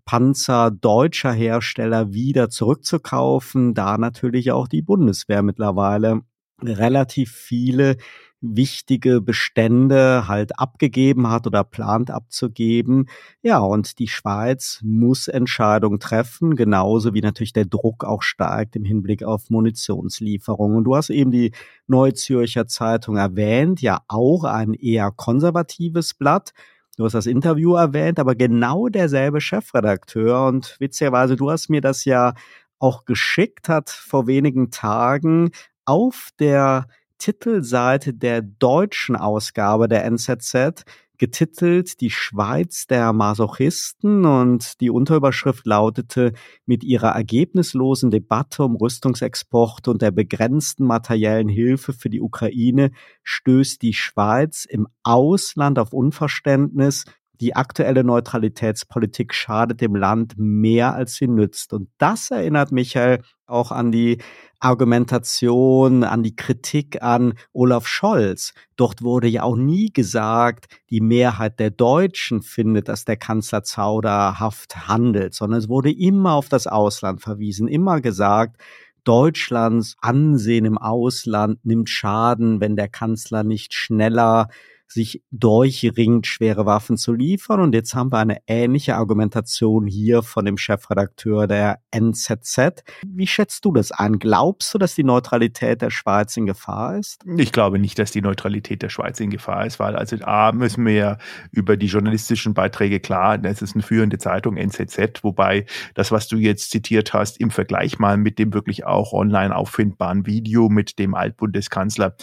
Panzer 0.04 0.70
deutscher 0.70 1.32
Hersteller 1.32 2.12
wieder 2.12 2.50
zurückzukaufen, 2.50 3.74
da 3.74 3.96
natürlich 3.96 4.52
auch 4.52 4.68
die 4.68 4.82
Bundeswehr 4.82 5.42
mittlerweile 5.42 6.22
relativ 6.62 7.32
viele 7.32 7.96
wichtige 8.40 9.20
Bestände 9.20 10.26
halt 10.26 10.58
abgegeben 10.58 11.28
hat 11.28 11.46
oder 11.46 11.62
plant 11.62 12.10
abzugeben. 12.10 13.08
Ja, 13.42 13.58
und 13.58 13.98
die 13.98 14.08
Schweiz 14.08 14.80
muss 14.82 15.28
Entscheidungen 15.28 16.00
treffen, 16.00 16.56
genauso 16.56 17.12
wie 17.12 17.20
natürlich 17.20 17.52
der 17.52 17.66
Druck 17.66 18.04
auch 18.04 18.22
steigt 18.22 18.76
im 18.76 18.84
Hinblick 18.84 19.22
auf 19.22 19.50
Munitionslieferungen. 19.50 20.78
Und 20.78 20.84
du 20.84 20.96
hast 20.96 21.10
eben 21.10 21.30
die 21.30 21.52
Neue 21.86 22.14
Zürcher 22.14 22.66
Zeitung 22.66 23.16
erwähnt, 23.16 23.82
ja 23.82 24.00
auch 24.08 24.44
ein 24.44 24.74
eher 24.74 25.10
konservatives 25.10 26.14
Blatt. 26.14 26.52
Du 26.96 27.04
hast 27.04 27.14
das 27.14 27.26
Interview 27.26 27.74
erwähnt, 27.74 28.18
aber 28.18 28.34
genau 28.34 28.88
derselbe 28.88 29.40
Chefredakteur 29.40 30.46
und 30.46 30.76
witzigerweise, 30.80 31.36
du 31.36 31.50
hast 31.50 31.68
mir 31.68 31.80
das 31.80 32.04
ja 32.04 32.34
auch 32.78 33.04
geschickt, 33.04 33.68
hat 33.68 33.90
vor 33.90 34.26
wenigen 34.26 34.70
Tagen 34.70 35.50
auf 35.84 36.30
der 36.38 36.86
Titelseite 37.18 38.14
der 38.14 38.42
deutschen 38.42 39.16
Ausgabe 39.16 39.88
der 39.88 40.04
NZZ 40.04 40.84
getitelt 41.20 42.00
Die 42.00 42.10
Schweiz 42.10 42.86
der 42.86 43.12
Masochisten 43.12 44.24
und 44.24 44.80
die 44.80 44.88
Unterüberschrift 44.88 45.66
lautete 45.66 46.32
Mit 46.64 46.82
ihrer 46.82 47.10
ergebnislosen 47.10 48.10
Debatte 48.10 48.64
um 48.64 48.74
Rüstungsexporte 48.74 49.90
und 49.90 50.00
der 50.00 50.12
begrenzten 50.12 50.86
materiellen 50.86 51.50
Hilfe 51.50 51.92
für 51.92 52.08
die 52.08 52.22
Ukraine 52.22 52.90
stößt 53.22 53.82
die 53.82 53.92
Schweiz 53.92 54.64
im 54.64 54.88
Ausland 55.02 55.78
auf 55.78 55.92
Unverständnis. 55.92 57.04
Die 57.40 57.56
aktuelle 57.56 58.04
Neutralitätspolitik 58.04 59.32
schadet 59.32 59.80
dem 59.80 59.96
Land 59.96 60.34
mehr 60.36 60.94
als 60.94 61.14
sie 61.14 61.26
nützt. 61.26 61.72
Und 61.72 61.88
das 61.96 62.30
erinnert 62.30 62.70
Michael 62.70 63.22
auch 63.46 63.72
an 63.72 63.90
die 63.90 64.18
Argumentation, 64.60 66.04
an 66.04 66.22
die 66.22 66.36
Kritik 66.36 67.02
an 67.02 67.32
Olaf 67.54 67.86
Scholz. 67.86 68.52
Dort 68.76 69.02
wurde 69.02 69.26
ja 69.26 69.42
auch 69.42 69.56
nie 69.56 69.90
gesagt, 69.90 70.66
die 70.90 71.00
Mehrheit 71.00 71.58
der 71.58 71.70
Deutschen 71.70 72.42
findet, 72.42 72.88
dass 72.88 73.06
der 73.06 73.16
Kanzler 73.16 73.62
zauderhaft 73.62 74.86
handelt, 74.86 75.34
sondern 75.34 75.58
es 75.60 75.68
wurde 75.70 75.90
immer 75.90 76.34
auf 76.34 76.50
das 76.50 76.66
Ausland 76.66 77.22
verwiesen, 77.22 77.68
immer 77.68 78.02
gesagt, 78.02 78.60
Deutschlands 79.04 79.96
Ansehen 80.02 80.66
im 80.66 80.76
Ausland 80.76 81.64
nimmt 81.64 81.88
Schaden, 81.88 82.60
wenn 82.60 82.76
der 82.76 82.88
Kanzler 82.88 83.44
nicht 83.44 83.72
schneller 83.72 84.48
sich 84.92 85.22
durchringt, 85.30 86.26
schwere 86.26 86.66
Waffen 86.66 86.96
zu 86.96 87.12
liefern. 87.12 87.60
Und 87.60 87.74
jetzt 87.74 87.94
haben 87.94 88.12
wir 88.12 88.18
eine 88.18 88.38
ähnliche 88.46 88.96
Argumentation 88.96 89.86
hier 89.86 90.22
von 90.22 90.44
dem 90.44 90.56
Chefredakteur 90.56 91.46
der 91.46 91.80
NZZ. 91.90 92.82
Wie 93.06 93.26
schätzt 93.26 93.64
du 93.64 93.72
das 93.72 93.92
ein? 93.92 94.18
Glaubst 94.18 94.74
du, 94.74 94.78
dass 94.78 94.94
die 94.94 95.04
Neutralität 95.04 95.82
der 95.82 95.90
Schweiz 95.90 96.36
in 96.36 96.46
Gefahr 96.46 96.98
ist? 96.98 97.22
Ich 97.36 97.52
glaube 97.52 97.78
nicht, 97.78 97.98
dass 97.98 98.10
die 98.10 98.22
Neutralität 98.22 98.82
der 98.82 98.88
Schweiz 98.88 99.20
in 99.20 99.30
Gefahr 99.30 99.66
ist, 99.66 99.78
weil 99.78 99.96
also 99.96 100.16
A 100.22 100.52
müssen 100.52 100.84
wir 100.84 100.94
ja 100.94 101.18
über 101.50 101.76
die 101.76 101.86
journalistischen 101.86 102.54
Beiträge 102.54 103.00
klar, 103.00 103.38
das 103.38 103.62
ist 103.62 103.74
eine 103.74 103.82
führende 103.82 104.18
Zeitung 104.18 104.56
NZZ, 104.56 105.22
wobei 105.22 105.66
das, 105.94 106.12
was 106.12 106.28
du 106.28 106.36
jetzt 106.36 106.70
zitiert 106.70 107.12
hast, 107.12 107.40
im 107.40 107.50
Vergleich 107.50 107.98
mal 107.98 108.16
mit 108.16 108.38
dem 108.38 108.52
wirklich 108.52 108.86
auch 108.86 109.12
online 109.12 109.54
auffindbaren 109.54 110.26
Video 110.26 110.68
mit 110.68 110.98
dem 110.98 111.14
Altbundeskanzler, 111.14 112.14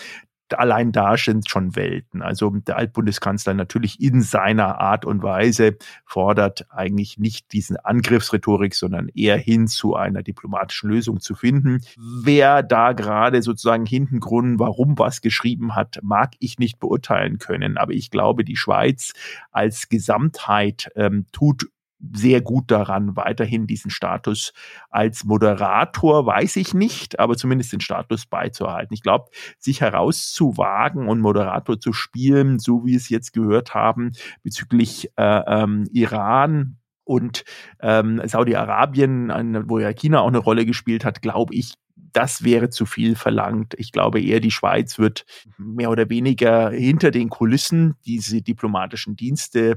allein 0.53 0.91
da 0.91 1.17
sind 1.17 1.49
schon 1.49 1.75
Welten. 1.75 2.21
Also 2.21 2.49
der 2.49 2.77
Altbundeskanzler 2.77 3.53
natürlich 3.53 4.01
in 4.01 4.21
seiner 4.21 4.79
Art 4.79 5.05
und 5.05 5.23
Weise 5.23 5.77
fordert 6.05 6.65
eigentlich 6.69 7.17
nicht 7.17 7.51
diesen 7.53 7.77
Angriffsrhetorik, 7.77 8.75
sondern 8.75 9.09
eher 9.09 9.37
hin 9.37 9.67
zu 9.67 9.95
einer 9.95 10.23
diplomatischen 10.23 10.89
Lösung 10.89 11.19
zu 11.19 11.35
finden. 11.35 11.81
Wer 11.97 12.63
da 12.63 12.93
gerade 12.93 13.41
sozusagen 13.41 13.85
hinten 13.85 14.19
Grund, 14.19 14.59
warum 14.59 14.97
was 14.97 15.21
geschrieben 15.21 15.75
hat, 15.75 15.99
mag 16.01 16.33
ich 16.39 16.59
nicht 16.59 16.79
beurteilen 16.79 17.37
können. 17.37 17.77
Aber 17.77 17.93
ich 17.93 18.11
glaube, 18.11 18.43
die 18.43 18.55
Schweiz 18.55 19.13
als 19.51 19.89
Gesamtheit 19.89 20.89
ähm, 20.95 21.25
tut 21.31 21.67
sehr 22.13 22.41
gut 22.41 22.69
daran, 22.69 23.15
weiterhin 23.15 23.67
diesen 23.67 23.89
Status 23.89 24.53
als 24.89 25.23
Moderator, 25.23 26.25
weiß 26.25 26.55
ich 26.57 26.73
nicht, 26.73 27.19
aber 27.19 27.37
zumindest 27.37 27.73
den 27.73 27.81
Status 27.81 28.25
beizuhalten. 28.25 28.93
Ich 28.93 29.01
glaube, 29.01 29.29
sich 29.57 29.81
herauszuwagen 29.81 31.07
und 31.07 31.19
Moderator 31.19 31.79
zu 31.79 31.93
spielen, 31.93 32.59
so 32.59 32.85
wie 32.85 32.95
es 32.95 33.09
jetzt 33.09 33.33
gehört 33.33 33.73
haben, 33.73 34.11
bezüglich 34.43 35.09
äh, 35.17 35.41
ähm, 35.47 35.87
Iran, 35.91 36.77
und 37.07 37.45
ähm, 37.79 38.21
Saudi-Arabien, 38.25 39.63
wo 39.67 39.79
ja 39.79 39.93
China 39.93 40.21
auch 40.21 40.27
eine 40.27 40.39
Rolle 40.39 40.65
gespielt 40.65 41.05
hat, 41.05 41.21
glaube 41.21 41.55
ich, 41.55 41.73
das 42.13 42.43
wäre 42.43 42.69
zu 42.69 42.85
viel 42.85 43.15
verlangt. 43.15 43.75
Ich 43.77 43.91
glaube 43.91 44.21
eher, 44.21 44.39
die 44.39 44.51
Schweiz 44.51 44.97
wird 44.97 45.25
mehr 45.57 45.89
oder 45.89 46.09
weniger 46.09 46.71
hinter 46.71 47.11
den 47.11 47.29
Kulissen 47.29 47.95
diese 48.05 48.41
diplomatischen 48.41 49.15
Dienste 49.15 49.75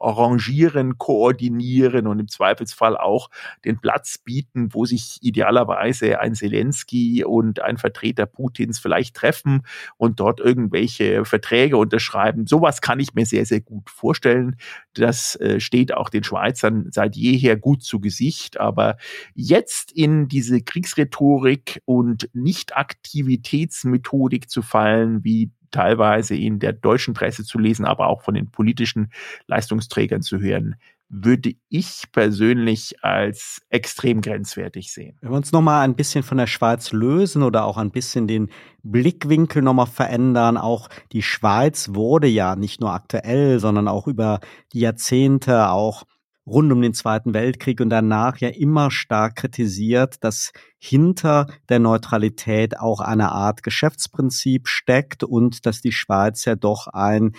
arrangieren, 0.00 0.96
koordinieren 0.98 2.06
und 2.06 2.20
im 2.20 2.28
Zweifelsfall 2.28 2.96
auch 2.96 3.28
den 3.64 3.80
Platz 3.80 4.18
bieten, 4.18 4.72
wo 4.72 4.84
sich 4.84 5.18
idealerweise 5.22 6.20
ein 6.20 6.34
Zelensky 6.34 7.24
und 7.24 7.60
ein 7.60 7.76
Vertreter 7.76 8.26
Putins 8.26 8.78
vielleicht 8.78 9.16
treffen 9.16 9.62
und 9.96 10.20
dort 10.20 10.38
irgendwelche 10.40 11.24
Verträge 11.24 11.76
unterschreiben. 11.76 12.46
Sowas 12.46 12.80
kann 12.80 13.00
ich 13.00 13.14
mir 13.14 13.26
sehr, 13.26 13.44
sehr 13.46 13.60
gut 13.60 13.90
vorstellen. 13.90 14.56
Das 14.94 15.34
äh, 15.36 15.58
steht 15.60 15.94
auch 15.94 16.08
den 16.08 16.24
Schweizern 16.24 16.88
seit 16.90 17.14
jeher 17.16 17.56
gut 17.56 17.82
zu 17.82 18.00
Gesicht. 18.00 18.60
Aber 18.60 18.96
jetzt 19.34 19.92
in 19.92 20.28
diese 20.28 20.62
Kriegsrhetorik 20.62 21.82
und 21.84 22.28
Nicht-Aktivitätsmethodik 22.32 24.50
zu 24.50 24.62
fallen, 24.62 25.24
wie 25.24 25.50
teilweise 25.76 26.34
in 26.34 26.58
der 26.58 26.72
deutschen 26.72 27.12
Presse 27.12 27.44
zu 27.44 27.58
lesen, 27.58 27.84
aber 27.84 28.06
auch 28.06 28.22
von 28.22 28.34
den 28.34 28.50
politischen 28.50 29.10
Leistungsträgern 29.46 30.22
zu 30.22 30.40
hören, 30.40 30.76
würde 31.08 31.52
ich 31.68 32.04
persönlich 32.10 32.96
als 33.04 33.60
extrem 33.68 34.22
grenzwertig 34.22 34.92
sehen. 34.92 35.16
Wenn 35.20 35.30
wir 35.30 35.36
uns 35.36 35.52
nochmal 35.52 35.84
ein 35.84 35.94
bisschen 35.94 36.24
von 36.24 36.38
der 36.38 36.48
Schweiz 36.48 36.92
lösen 36.92 37.42
oder 37.42 37.64
auch 37.64 37.76
ein 37.76 37.90
bisschen 37.92 38.26
den 38.26 38.50
Blickwinkel 38.82 39.62
nochmal 39.62 39.86
verändern, 39.86 40.56
auch 40.56 40.88
die 41.12 41.22
Schweiz 41.22 41.90
wurde 41.92 42.26
ja 42.26 42.56
nicht 42.56 42.80
nur 42.80 42.92
aktuell, 42.92 43.60
sondern 43.60 43.86
auch 43.86 44.08
über 44.08 44.40
die 44.72 44.80
Jahrzehnte 44.80 45.68
auch 45.70 46.04
rund 46.46 46.72
um 46.72 46.80
den 46.80 46.94
Zweiten 46.94 47.34
Weltkrieg 47.34 47.80
und 47.80 47.90
danach 47.90 48.38
ja 48.38 48.48
immer 48.48 48.90
stark 48.90 49.36
kritisiert, 49.36 50.16
dass 50.22 50.52
hinter 50.78 51.48
der 51.68 51.80
Neutralität 51.80 52.78
auch 52.78 53.00
eine 53.00 53.32
Art 53.32 53.62
Geschäftsprinzip 53.62 54.68
steckt 54.68 55.24
und 55.24 55.66
dass 55.66 55.80
die 55.80 55.92
Schweiz 55.92 56.44
ja 56.44 56.54
doch 56.54 56.86
ein 56.86 57.32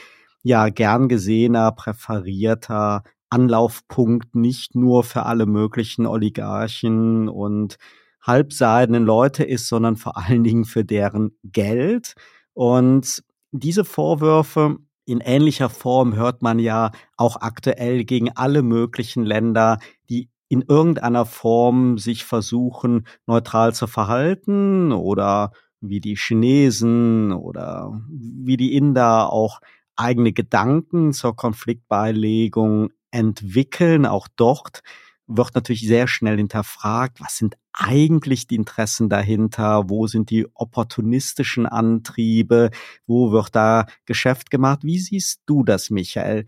ja 0.43 0.69
gern 0.69 1.07
gesehener, 1.07 1.71
präferierter 1.71 3.03
Anlaufpunkt 3.29 4.35
nicht 4.35 4.75
nur 4.75 5.03
für 5.03 5.23
alle 5.23 5.45
möglichen 5.45 6.05
Oligarchen 6.05 7.27
und 7.27 7.77
halbseidenen 8.21 9.05
Leute 9.05 9.43
ist, 9.43 9.67
sondern 9.67 9.95
vor 9.95 10.17
allen 10.17 10.43
Dingen 10.43 10.65
für 10.65 10.85
deren 10.85 11.31
Geld. 11.43 12.13
Und 12.53 13.23
diese 13.51 13.85
Vorwürfe 13.85 14.77
in 15.07 15.21
ähnlicher 15.21 15.69
Form 15.69 16.15
hört 16.15 16.41
man 16.41 16.59
ja 16.59 16.91
auch 17.15 17.37
aktuell 17.37 18.03
gegen 18.03 18.35
alle 18.35 18.61
möglichen 18.61 19.23
Länder, 19.25 19.79
die 20.09 20.29
in 20.49 20.61
irgendeiner 20.61 21.25
Form 21.25 21.97
sich 21.97 22.25
versuchen, 22.25 23.07
neutral 23.25 23.73
zu 23.73 23.87
verhalten 23.87 24.91
oder 24.91 25.51
wie 25.79 26.01
die 26.01 26.15
Chinesen 26.15 27.31
oder 27.31 28.01
wie 28.09 28.57
die 28.57 28.75
Inder 28.75 29.31
auch 29.31 29.61
eigene 29.95 30.33
Gedanken 30.33 31.13
zur 31.13 31.35
Konfliktbeilegung 31.35 32.89
entwickeln. 33.11 34.05
Auch 34.05 34.27
dort 34.35 34.81
wird 35.27 35.55
natürlich 35.55 35.85
sehr 35.87 36.07
schnell 36.07 36.37
hinterfragt, 36.37 37.19
was 37.19 37.37
sind 37.37 37.57
eigentlich 37.73 38.47
die 38.47 38.55
Interessen 38.55 39.09
dahinter, 39.09 39.89
wo 39.89 40.07
sind 40.07 40.29
die 40.29 40.47
opportunistischen 40.53 41.65
Antriebe, 41.65 42.71
wo 43.05 43.31
wird 43.31 43.55
da 43.55 43.85
Geschäft 44.05 44.49
gemacht. 44.49 44.79
Wie 44.83 44.99
siehst 44.99 45.41
du 45.45 45.63
das, 45.63 45.89
Michael? 45.89 46.45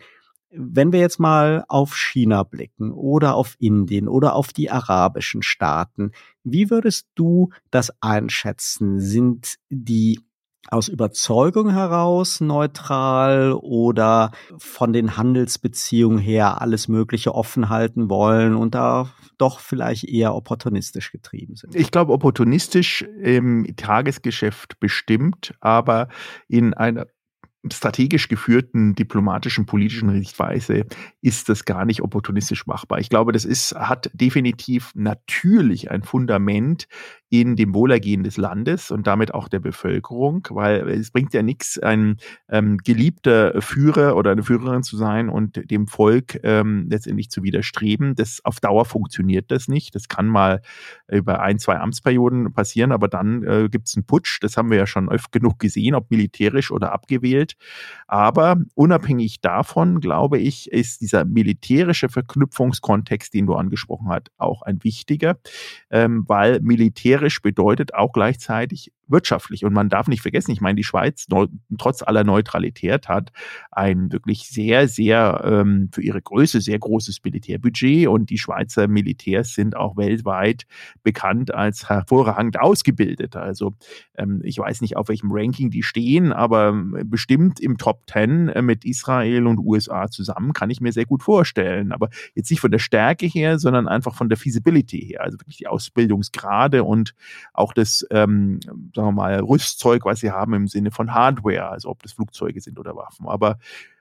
Wenn 0.52 0.92
wir 0.92 1.00
jetzt 1.00 1.20
mal 1.20 1.64
auf 1.68 1.96
China 1.96 2.42
blicken 2.42 2.92
oder 2.92 3.36
auf 3.36 3.56
Indien 3.60 4.08
oder 4.08 4.34
auf 4.34 4.52
die 4.52 4.72
arabischen 4.72 5.44
Staaten, 5.44 6.12
wie 6.44 6.72
würdest 6.72 7.08
du 7.14 7.50
das 7.70 7.94
einschätzen? 8.02 9.00
Sind 9.00 9.58
die 9.70 10.22
aus 10.68 10.88
Überzeugung 10.88 11.72
heraus 11.72 12.42
neutral 12.42 13.54
oder 13.54 14.32
von 14.58 14.94
den 14.94 15.18
Handelsbeziehungen 15.18 16.20
her 16.20 16.62
alles 16.62 16.88
Mögliche 16.88 17.34
offen 17.34 17.70
halten 17.70 18.10
wollen 18.10 18.56
und 18.56 18.76
da 18.76 19.10
doch 19.38 19.60
vielleicht 19.60 20.04
eher 20.04 20.36
opportunistisch 20.36 21.12
getrieben 21.12 21.56
sind? 21.56 21.76
Ich 21.76 21.92
glaube, 21.92 22.14
opportunistisch 22.14 23.02
im 23.02 23.74
Tagesgeschäft 23.78 24.80
bestimmt, 24.80 25.56
aber 25.62 26.10
in 26.48 26.74
einer 26.74 27.08
strategisch 27.70 28.30
geführten 28.30 28.96
diplomatischen 28.96 29.66
politischen 29.66 30.12
Sichtweise 30.12 30.86
ist 31.22 31.50
das 31.50 31.66
gar 31.66 31.84
nicht 31.86 32.02
opportunistisch 32.02 32.66
machbar. 32.66 33.00
Ich 33.00 33.10
glaube, 33.10 33.34
das 33.34 33.44
ist, 33.44 33.76
hat 33.76 34.10
definitiv 34.14 34.92
natürlich 34.96 35.92
ein 35.92 36.04
Fundament 36.04 36.88
in 37.30 37.56
dem 37.56 37.76
Wohlergehen 37.76 38.24
des 38.24 38.38
Landes 38.38 38.90
und 38.90 39.06
damit 39.06 39.34
auch 39.36 39.48
der 39.48 39.60
Bevölkerung, 39.60 40.48
weil 40.50 40.90
es 40.90 41.12
bringt 41.12 41.34
ja 41.34 41.44
nichts, 41.44 41.78
ein 41.78 42.18
ähm, 42.50 42.78
geliebter 42.78 43.62
Führer 43.62 44.16
oder 44.16 44.32
eine 44.32 44.42
Führerin 44.42 44.82
zu 44.82 44.98
sein 44.98 45.30
und 45.30 45.70
dem 45.70 45.88
Volk 45.88 46.40
ähm, 46.44 46.88
letztendlich 46.90 47.30
zu 47.30 47.44
widerstreben. 47.44 48.16
Das 48.16 48.44
auf 48.44 48.60
Dauer 48.60 48.86
funktioniert 48.86 49.52
das 49.52 49.68
nicht. 49.68 49.94
Das 49.94 50.08
kann 50.08 50.26
mal 50.26 50.62
über 51.08 51.42
ein, 51.42 51.60
zwei 51.60 51.78
Amtsperioden 51.78 52.52
passieren, 52.52 52.92
aber 52.92 53.08
dann 53.08 53.44
äh, 53.44 53.70
gibt 53.70 53.88
es 53.88 53.96
einen 53.96 54.06
Putsch. 54.06 54.40
Das 54.42 54.58
haben 54.58 54.72
wir 54.72 54.78
ja 54.80 54.88
schon 54.88 55.08
oft 55.08 55.32
genug 55.32 55.60
gesehen, 55.60 55.94
ob 55.94 56.10
militärisch 56.10 56.72
oder 56.72 56.92
abgewählt. 56.94 57.56
Aber 58.08 58.58
unabhängig 58.74 59.40
davon, 59.42 60.00
glaube 60.00 60.40
ich, 60.40 60.72
ist 60.72 61.02
dieser 61.02 61.26
militärische 61.26 62.10
Verknüpfungskontext, 62.10 63.36
den 63.36 63.46
du 63.46 63.54
angesprochen 63.54 64.10
hast, 64.10 64.32
auch 64.38 64.64
ein 64.64 64.84
wichtiger, 64.84 65.38
ähm, 65.92 66.24
weil 66.28 66.60
Militär 66.62 67.19
militärisch 67.20 67.42
bedeutet 67.42 67.94
auch 67.94 68.14
gleichzeitig 68.14 68.92
wirtschaftlich. 69.10 69.66
Und 69.66 69.74
man 69.74 69.90
darf 69.90 70.08
nicht 70.08 70.22
vergessen, 70.22 70.52
ich 70.52 70.62
meine, 70.62 70.76
die 70.76 70.84
Schweiz 70.84 71.28
trotz 71.78 72.04
aller 72.04 72.24
Neutralität 72.24 73.08
hat 73.08 73.32
ein 73.72 74.12
wirklich 74.12 74.48
sehr, 74.48 74.88
sehr 74.88 75.42
ähm, 75.44 75.90
für 75.92 76.02
ihre 76.02 76.22
Größe 76.22 76.62
sehr 76.62 76.80
großes 76.80 77.20
Militärbudget 77.24 78.08
und 78.08 78.30
die 78.30 78.38
Schweizer 78.38 78.88
Militärs 78.88 79.54
sind 79.54 79.76
auch 79.76 79.98
weltweit 79.98 80.66
bekannt 81.04 81.54
als 81.54 81.90
hervorragend 81.90 82.60
ausgebildet. 82.60 83.36
Also 83.36 83.74
ähm, 84.16 84.42
ich 84.44 84.58
weiß 84.58 84.82
nicht, 84.82 84.98
auf 84.98 85.10
welchem 85.10 85.32
Ranking 85.32 85.70
die 85.70 85.84
stehen, 85.84 86.32
aber 86.32 86.70
ähm, 86.70 86.98
bestimmt 87.06 87.60
im 87.60 87.78
Top 87.78 88.06
Ten 88.08 88.50
äh, 88.50 88.62
mit 88.62 88.86
Israel 88.86 89.48
und 89.48 89.60
USA 89.60 90.10
zusammen 90.10 90.54
kann 90.54 90.70
ich 90.70 90.82
mir 90.82 90.92
sehr 90.92 91.06
gut 91.06 91.24
vorstellen. 91.24 91.92
Aber 91.92 92.10
jetzt 92.36 92.50
nicht 92.50 92.60
von 92.60 92.72
der 92.72 92.80
Stärke 92.80 93.26
her, 93.26 93.60
sondern 93.60 93.88
einfach 93.88 94.16
von 94.16 94.30
der 94.30 94.38
Feasibility 94.38 95.00
her, 95.00 95.22
also 95.22 95.40
wirklich 95.40 95.58
die 95.58 95.68
Ausbildungsgrade 95.68 96.84
und 96.84 97.14
auch 97.54 97.74
das 97.74 98.06
ähm, 98.12 98.60
sagen 99.00 99.16
wir 99.16 99.24
mal, 99.24 99.40
Rüstzeug, 99.40 100.04
was 100.06 100.20
sie 100.20 100.32
haben 100.32 100.54
im 100.54 100.68
Sinne 100.68 100.92
von 100.92 101.14
Hardware, 101.14 101.70
also 101.70 101.90
ob 101.90 102.04
das 102.04 102.12
Flugzeuge 102.12 102.60
sind 102.60 102.78
oder 102.80 102.96
Waffen. 102.96 103.28
Aber 103.28 103.58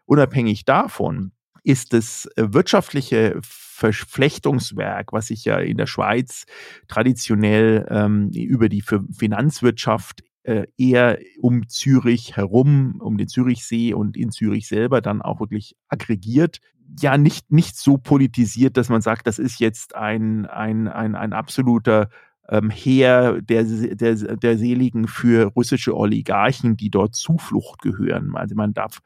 unabhängig 0.06 0.64
davon 0.64 1.32
ist 1.62 1.92
das 1.92 2.26
äh, 2.37 2.52
wirtschaftliche 2.52 3.38
Verflechtungswerk, 3.42 5.12
was 5.12 5.28
sich 5.28 5.44
ja 5.44 5.58
in 5.58 5.76
der 5.76 5.87
Schweiz 5.87 6.46
traditionell 6.88 7.87
ähm, 7.90 8.30
über 8.30 8.68
die 8.68 8.82
Finanzwirtschaft 8.82 10.24
äh, 10.42 10.66
eher 10.76 11.18
um 11.40 11.68
Zürich 11.68 12.37
herum, 12.37 13.00
um 13.00 13.18
den 13.18 13.28
Zürichsee 13.28 13.94
und 13.94 14.16
in 14.16 14.32
Zürich 14.32 14.66
selber 14.66 15.00
dann 15.00 15.22
auch 15.22 15.38
wirklich 15.38 15.76
aggregiert, 15.88 16.58
ja 17.00 17.18
nicht, 17.18 17.52
nicht 17.52 17.76
so 17.76 17.98
politisiert, 17.98 18.76
dass 18.76 18.88
man 18.88 19.02
sagt, 19.02 19.26
das 19.26 19.38
ist 19.38 19.61
jetzt 19.61 19.94
ein, 19.94 20.46
ein, 20.46 20.88
ein, 20.88 21.14
ein 21.14 21.32
absoluter 21.32 22.08
ähm, 22.50 22.70
Heer 22.70 23.40
der, 23.42 23.64
der, 23.64 24.14
der 24.14 24.58
Seligen 24.58 25.06
für 25.06 25.52
russische 25.52 25.96
Oligarchen, 25.96 26.76
die 26.76 26.90
dort 26.90 27.14
Zuflucht 27.14 27.82
gehören. 27.82 28.34
Also 28.34 28.54
man 28.54 28.72
darf 28.72 29.00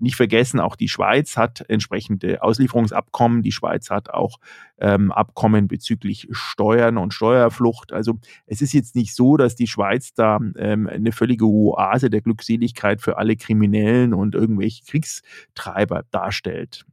nicht 0.00 0.16
vergessen, 0.16 0.60
auch 0.60 0.76
die 0.76 0.88
Schweiz 0.88 1.36
hat 1.36 1.64
entsprechende 1.68 2.42
Auslieferungsabkommen. 2.42 3.42
Die 3.42 3.52
Schweiz 3.52 3.90
hat 3.90 4.10
auch 4.10 4.38
ähm, 4.78 5.10
Abkommen 5.10 5.68
bezüglich 5.68 6.28
Steuern 6.30 6.98
und 6.98 7.14
Steuerflucht. 7.14 7.92
Also 7.92 8.18
es 8.46 8.62
ist 8.62 8.72
jetzt 8.72 8.94
nicht 8.94 9.14
so, 9.14 9.36
dass 9.36 9.56
die 9.56 9.66
Schweiz 9.66 10.12
da 10.14 10.38
ähm, 10.56 10.86
eine 10.88 11.12
völlige 11.12 11.46
Oase 11.46 12.10
der 12.10 12.20
Glückseligkeit 12.20 13.00
für 13.00 13.18
alle 13.18 13.36
Kriminellen 13.36 14.14
und 14.14 14.34
irgendwelche 14.34 14.84
Kriegstreiber 14.84 16.04
darstellt 16.10 16.84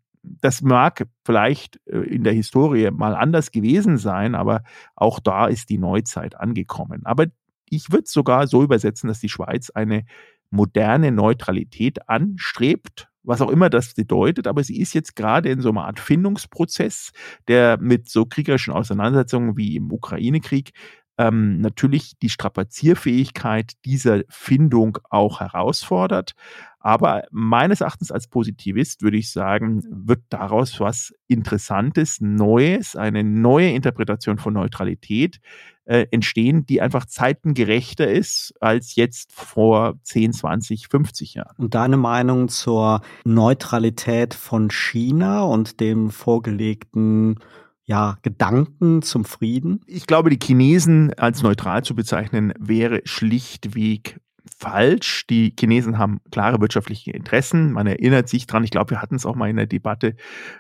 das 0.42 0.62
mag 0.62 1.08
vielleicht 1.24 1.80
äh, 1.88 2.00
in 2.00 2.24
der 2.24 2.34
Historie 2.34 2.92
mal 2.92 3.16
anders 3.16 3.52
gewesen 3.52 3.98
sein, 3.98 4.36
aber 4.36 4.64
auch 4.96 5.20
da 5.20 5.48
ist 5.48 5.70
die 5.70 5.78
Neuzeit 5.78 6.40
angekommen. 6.40 7.06
Aber 7.06 7.26
ich 7.70 7.92
würde 7.92 8.04
es 8.04 8.12
sogar 8.12 8.48
so 8.48 8.64
übersetzen, 8.64 9.08
dass 9.08 9.20
die 9.20 9.30
Schweiz 9.30 9.70
eine 9.70 10.06
moderne 10.52 11.12
Neutralität 11.12 12.08
anstrebt, 12.08 13.10
was 13.24 13.42
auch 13.42 13.50
immer 13.50 13.70
das 13.70 13.96
bedeutet, 13.96 14.48
aber 14.48 14.64
sie 14.64 14.80
ist 14.80 14.94
jetzt 14.94 15.16
gerade 15.16 15.50
in 15.50 15.62
so 15.62 15.70
einer 15.70 15.86
Art 15.86 16.00
Findungsprozess, 16.00 17.12
der 17.48 17.80
mit 17.80 18.08
so 18.10 18.26
kriegerischen 18.26 18.74
Auseinandersetzungen 18.74 19.58
wie 19.58 19.76
im 19.76 19.92
Ukraine-Krieg 19.92 20.72
ähm, 21.18 21.60
natürlich 21.62 22.18
die 22.22 22.30
Strapazierfähigkeit 22.30 23.74
dieser 23.86 24.22
Findung 24.30 24.98
auch 25.10 25.40
herausfordert. 25.40 26.34
Aber 26.80 27.24
meines 27.32 27.82
Erachtens 27.82 28.12
als 28.12 28.28
Positivist 28.28 29.02
würde 29.02 29.18
ich 29.18 29.32
sagen, 29.32 29.82
wird 29.90 30.22
daraus 30.30 30.80
was 30.80 31.14
Interessantes, 31.28 32.22
Neues, 32.22 32.96
eine 32.96 33.24
neue 33.24 33.72
Interpretation 33.72 34.38
von 34.38 34.54
Neutralität 34.54 35.40
äh, 35.86 36.06
entstehen, 36.12 36.66
die 36.68 36.82
einfach 36.82 37.06
zeitengerechter 37.06 38.08
ist 38.08 38.54
als 38.60 38.96
jetzt 38.96 39.34
vor 39.34 39.96
10, 40.04 40.34
20, 40.34 40.88
50 40.88 41.34
Jahren. 41.36 41.56
Und 41.58 41.74
deine 41.74 41.98
Meinung 41.98 42.50
zur 42.50 43.02
Neutralität 43.24 44.34
von 44.34 44.70
China 44.70 45.44
und 45.44 45.80
dem 45.80 46.12
vorgelegten 46.12 47.40
ja, 47.86 48.18
Gedanken 48.24 49.02
zum 49.02 49.26
Frieden? 49.26 49.82
Ich 49.86 50.08
glaube, 50.08 50.30
die 50.30 50.40
Chinesen 50.44 51.14
als 51.14 51.44
neutral 51.44 51.84
zu 51.84 51.96
bezeichnen, 51.96 52.54
wäre 52.60 53.02
schlichtweg 53.06 54.20
falsch. 54.58 55.26
Die 55.28 55.54
Chinesen 55.58 55.98
haben 55.98 56.20
klare 56.32 56.62
wirtschaftliche 56.62 57.12
Interessen. 57.12 57.72
Man 57.72 57.88
erinnert 57.88 58.30
sich 58.30 58.48
dran, 58.48 58.64
ich 58.64 58.72
glaube, 58.72 58.92
wir 58.92 59.02
hatten 59.02 59.16
es 59.16 59.26
auch 59.26 59.36
mal 59.36 59.50
in 59.50 59.58
der 59.58 59.68
Debatte, 59.68 60.16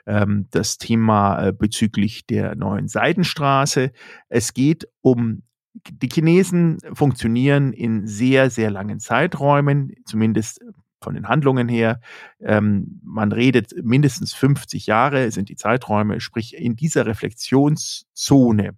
ähm, 0.05 0.47
das 0.51 0.77
Thema 0.77 1.47
äh, 1.47 1.53
bezüglich 1.53 2.25
der 2.25 2.55
neuen 2.55 2.87
Seidenstraße. 2.87 3.91
Es 4.29 4.53
geht 4.53 4.87
um 5.01 5.43
die 5.89 6.09
Chinesen 6.11 6.77
funktionieren 6.93 7.73
in 7.73 8.07
sehr, 8.07 8.49
sehr 8.49 8.71
langen 8.71 8.99
Zeiträumen, 8.99 9.91
zumindest 10.05 10.61
von 11.05 11.13
den 11.13 11.29
Handlungen 11.29 11.69
her. 11.69 12.01
Ähm, 12.41 12.99
man 13.03 13.31
redet 13.31 13.73
mindestens 13.83 14.33
50 14.33 14.87
Jahre 14.87 15.31
sind 15.31 15.47
die 15.47 15.55
Zeiträume, 15.55 16.19
sprich 16.19 16.57
in 16.57 16.75
dieser 16.75 17.05
Reflexionszone 17.05 18.71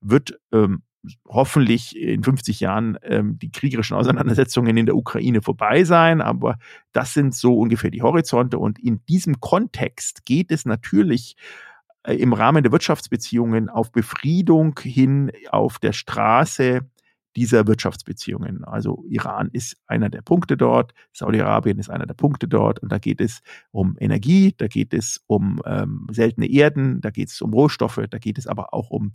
wird 0.00 0.40
ähm, 0.52 0.82
hoffentlich 1.28 1.96
in 1.96 2.22
50 2.22 2.60
Jahren 2.60 2.96
ähm, 3.02 3.36
die 3.38 3.50
kriegerischen 3.50 3.96
Auseinandersetzungen 3.96 4.76
in 4.76 4.86
der 4.86 4.96
Ukraine 4.96 5.42
vorbei 5.42 5.82
sein, 5.82 6.20
aber 6.20 6.58
das 6.92 7.12
sind 7.12 7.34
so 7.34 7.58
ungefähr 7.58 7.90
die 7.90 8.02
Horizonte 8.02 8.58
und 8.58 8.78
in 8.78 9.04
diesem 9.06 9.40
Kontext 9.40 10.24
geht 10.24 10.52
es 10.52 10.64
natürlich 10.64 11.36
äh, 12.04 12.14
im 12.14 12.32
Rahmen 12.32 12.62
der 12.62 12.70
Wirtschaftsbeziehungen 12.70 13.68
auf 13.68 13.90
Befriedung 13.90 14.78
hin 14.80 15.32
auf 15.50 15.80
der 15.80 15.92
Straße 15.92 16.82
dieser 17.36 17.66
Wirtschaftsbeziehungen. 17.66 18.64
Also 18.64 19.04
Iran 19.08 19.48
ist 19.52 19.76
einer 19.86 20.10
der 20.10 20.22
Punkte 20.22 20.56
dort, 20.56 20.92
Saudi-Arabien 21.12 21.78
ist 21.78 21.90
einer 21.90 22.06
der 22.06 22.14
Punkte 22.14 22.48
dort 22.48 22.78
und 22.80 22.92
da 22.92 22.98
geht 22.98 23.20
es 23.20 23.40
um 23.70 23.96
Energie, 23.98 24.54
da 24.56 24.68
geht 24.68 24.94
es 24.94 25.22
um 25.26 25.60
ähm, 25.64 26.06
seltene 26.10 26.48
Erden, 26.50 27.00
da 27.00 27.10
geht 27.10 27.28
es 27.28 27.40
um 27.40 27.52
Rohstoffe, 27.52 28.00
da 28.10 28.18
geht 28.18 28.38
es 28.38 28.46
aber 28.46 28.74
auch 28.74 28.90
um 28.90 29.12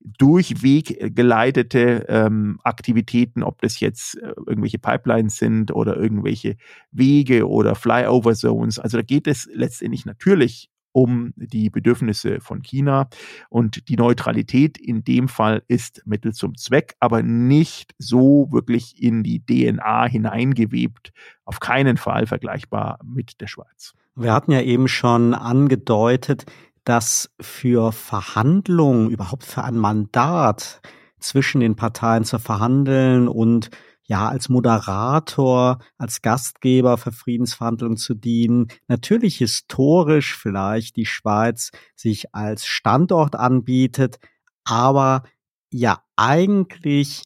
durchweg 0.00 1.16
geleitete 1.16 2.04
ähm, 2.08 2.60
Aktivitäten, 2.62 3.42
ob 3.42 3.60
das 3.60 3.80
jetzt 3.80 4.16
äh, 4.16 4.34
irgendwelche 4.46 4.78
Pipelines 4.78 5.36
sind 5.36 5.72
oder 5.72 5.96
irgendwelche 5.96 6.56
Wege 6.92 7.48
oder 7.48 7.74
Flyover 7.74 8.34
Zones. 8.34 8.78
Also 8.78 8.98
da 8.98 9.02
geht 9.02 9.26
es 9.26 9.48
letztendlich 9.52 10.06
natürlich 10.06 10.70
um 10.96 11.34
die 11.36 11.68
Bedürfnisse 11.68 12.40
von 12.40 12.62
China. 12.62 13.10
Und 13.50 13.90
die 13.90 13.96
Neutralität 13.96 14.78
in 14.78 15.04
dem 15.04 15.28
Fall 15.28 15.62
ist 15.68 16.00
Mittel 16.06 16.32
zum 16.32 16.56
Zweck, 16.56 16.96
aber 17.00 17.22
nicht 17.22 17.94
so 17.98 18.48
wirklich 18.50 19.02
in 19.02 19.22
die 19.22 19.44
DNA 19.44 20.06
hineingewebt. 20.06 21.12
Auf 21.44 21.60
keinen 21.60 21.98
Fall 21.98 22.26
vergleichbar 22.26 22.98
mit 23.04 23.42
der 23.42 23.46
Schweiz. 23.46 23.92
Wir 24.14 24.32
hatten 24.32 24.52
ja 24.52 24.62
eben 24.62 24.88
schon 24.88 25.34
angedeutet, 25.34 26.46
dass 26.84 27.30
für 27.42 27.92
Verhandlungen, 27.92 29.10
überhaupt 29.10 29.44
für 29.44 29.64
ein 29.64 29.76
Mandat 29.76 30.80
zwischen 31.20 31.60
den 31.60 31.76
Parteien 31.76 32.24
zu 32.24 32.38
verhandeln 32.38 33.28
und 33.28 33.68
ja, 34.06 34.28
als 34.28 34.48
Moderator, 34.48 35.78
als 35.98 36.22
Gastgeber 36.22 36.96
für 36.96 37.12
Friedensverhandlungen 37.12 37.96
zu 37.96 38.14
dienen. 38.14 38.68
Natürlich 38.88 39.38
historisch 39.38 40.36
vielleicht 40.36 40.96
die 40.96 41.06
Schweiz 41.06 41.70
sich 41.94 42.34
als 42.34 42.66
Standort 42.66 43.36
anbietet, 43.36 44.18
aber 44.64 45.24
ja 45.70 46.02
eigentlich 46.16 47.24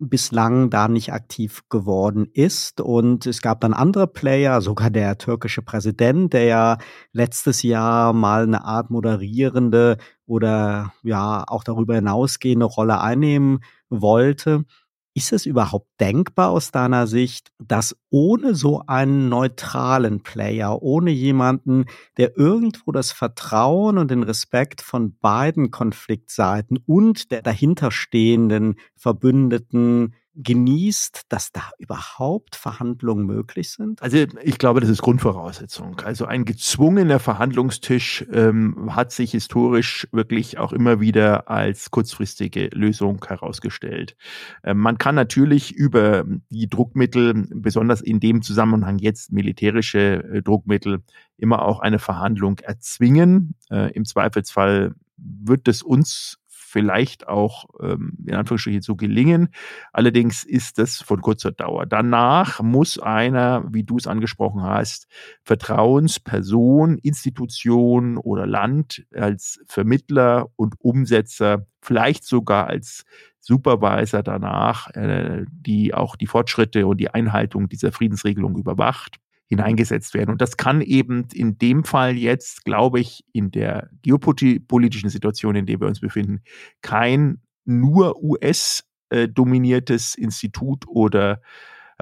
bislang 0.00 0.70
da 0.70 0.88
nicht 0.88 1.12
aktiv 1.12 1.62
geworden 1.68 2.26
ist. 2.32 2.80
Und 2.80 3.26
es 3.26 3.42
gab 3.42 3.60
dann 3.60 3.74
andere 3.74 4.06
Player, 4.06 4.62
sogar 4.62 4.90
der 4.90 5.18
türkische 5.18 5.62
Präsident, 5.62 6.32
der 6.32 6.44
ja 6.44 6.78
letztes 7.12 7.62
Jahr 7.62 8.12
mal 8.14 8.44
eine 8.44 8.64
Art 8.64 8.90
moderierende 8.90 9.98
oder 10.26 10.92
ja 11.02 11.44
auch 11.46 11.64
darüber 11.64 11.94
hinausgehende 11.96 12.64
Rolle 12.64 13.00
einnehmen 13.00 13.60
wollte. 13.90 14.64
Ist 15.12 15.32
es 15.32 15.44
überhaupt 15.44 15.88
denkbar 15.98 16.50
aus 16.50 16.70
deiner 16.70 17.08
Sicht, 17.08 17.50
dass 17.58 17.96
ohne 18.10 18.54
so 18.54 18.84
einen 18.86 19.28
neutralen 19.28 20.22
Player, 20.22 20.80
ohne 20.82 21.10
jemanden, 21.10 21.86
der 22.16 22.36
irgendwo 22.38 22.92
das 22.92 23.10
Vertrauen 23.10 23.98
und 23.98 24.10
den 24.10 24.22
Respekt 24.22 24.80
von 24.82 25.16
beiden 25.18 25.72
Konfliktseiten 25.72 26.78
und 26.86 27.32
der 27.32 27.42
dahinterstehenden 27.42 28.76
Verbündeten 28.94 30.14
genießt, 30.34 31.22
dass 31.28 31.52
da 31.52 31.70
überhaupt 31.78 32.56
Verhandlungen 32.56 33.26
möglich 33.26 33.70
sind? 33.70 34.00
Also 34.02 34.18
ich 34.42 34.58
glaube, 34.58 34.80
das 34.80 34.88
ist 34.88 35.02
Grundvoraussetzung. 35.02 36.00
Also 36.00 36.24
ein 36.24 36.44
gezwungener 36.44 37.18
Verhandlungstisch 37.18 38.24
ähm, 38.32 38.94
hat 38.94 39.12
sich 39.12 39.32
historisch 39.32 40.08
wirklich 40.12 40.58
auch 40.58 40.72
immer 40.72 41.00
wieder 41.00 41.50
als 41.50 41.90
kurzfristige 41.90 42.68
Lösung 42.72 43.24
herausgestellt. 43.26 44.16
Ähm, 44.62 44.78
man 44.78 44.98
kann 44.98 45.14
natürlich 45.14 45.72
über 45.72 46.24
die 46.48 46.68
Druckmittel, 46.68 47.48
besonders 47.54 48.00
in 48.00 48.20
dem 48.20 48.42
Zusammenhang 48.42 48.98
jetzt 48.98 49.32
militärische 49.32 50.24
äh, 50.32 50.42
Druckmittel, 50.42 51.02
immer 51.36 51.62
auch 51.62 51.80
eine 51.80 51.98
Verhandlung 51.98 52.58
erzwingen. 52.58 53.54
Äh, 53.70 53.92
Im 53.92 54.04
Zweifelsfall 54.04 54.94
wird 55.16 55.68
es 55.68 55.82
uns 55.82 56.39
vielleicht 56.70 57.26
auch 57.26 57.64
ähm, 57.82 58.16
in 58.26 58.34
Anführungsstrichen 58.34 58.82
so 58.82 58.94
gelingen. 58.94 59.48
Allerdings 59.92 60.44
ist 60.44 60.78
das 60.78 61.02
von 61.02 61.20
kurzer 61.20 61.50
Dauer. 61.50 61.84
Danach 61.84 62.62
muss 62.62 62.98
einer, 62.98 63.64
wie 63.72 63.82
du 63.82 63.96
es 63.96 64.06
angesprochen 64.06 64.62
hast, 64.62 65.08
Vertrauensperson, 65.42 66.98
Institution 66.98 68.18
oder 68.18 68.46
Land 68.46 69.04
als 69.12 69.60
Vermittler 69.66 70.46
und 70.54 70.74
Umsetzer, 70.78 71.66
vielleicht 71.82 72.24
sogar 72.24 72.68
als 72.68 73.04
Supervisor 73.40 74.22
danach, 74.22 74.90
äh, 74.90 75.44
die 75.50 75.92
auch 75.92 76.14
die 76.14 76.26
Fortschritte 76.26 76.86
und 76.86 76.98
die 76.98 77.10
Einhaltung 77.10 77.68
dieser 77.68 77.90
Friedensregelung 77.90 78.56
überwacht 78.56 79.18
hineingesetzt 79.50 80.14
werden. 80.14 80.30
Und 80.30 80.40
das 80.40 80.56
kann 80.56 80.80
eben 80.80 81.26
in 81.34 81.58
dem 81.58 81.84
Fall 81.84 82.16
jetzt, 82.16 82.64
glaube 82.64 83.00
ich, 83.00 83.24
in 83.32 83.50
der 83.50 83.90
geopolitischen 84.02 85.10
Situation, 85.10 85.56
in 85.56 85.66
der 85.66 85.80
wir 85.80 85.88
uns 85.88 86.00
befinden, 86.00 86.42
kein 86.82 87.42
nur 87.64 88.22
US-dominiertes 88.22 90.14
Institut 90.14 90.86
oder 90.86 91.42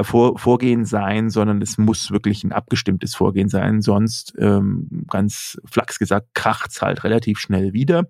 Vorgehen 0.04 0.84
sein, 0.84 1.28
sondern 1.28 1.60
es 1.60 1.76
muss 1.76 2.12
wirklich 2.12 2.44
ein 2.44 2.52
abgestimmtes 2.52 3.16
Vorgehen 3.16 3.48
sein. 3.48 3.80
Sonst, 3.82 4.32
ähm, 4.38 5.04
ganz 5.08 5.60
flachs 5.64 5.98
gesagt, 5.98 6.28
kracht's 6.34 6.82
halt 6.82 7.02
relativ 7.02 7.40
schnell 7.40 7.72
wieder. 7.72 8.08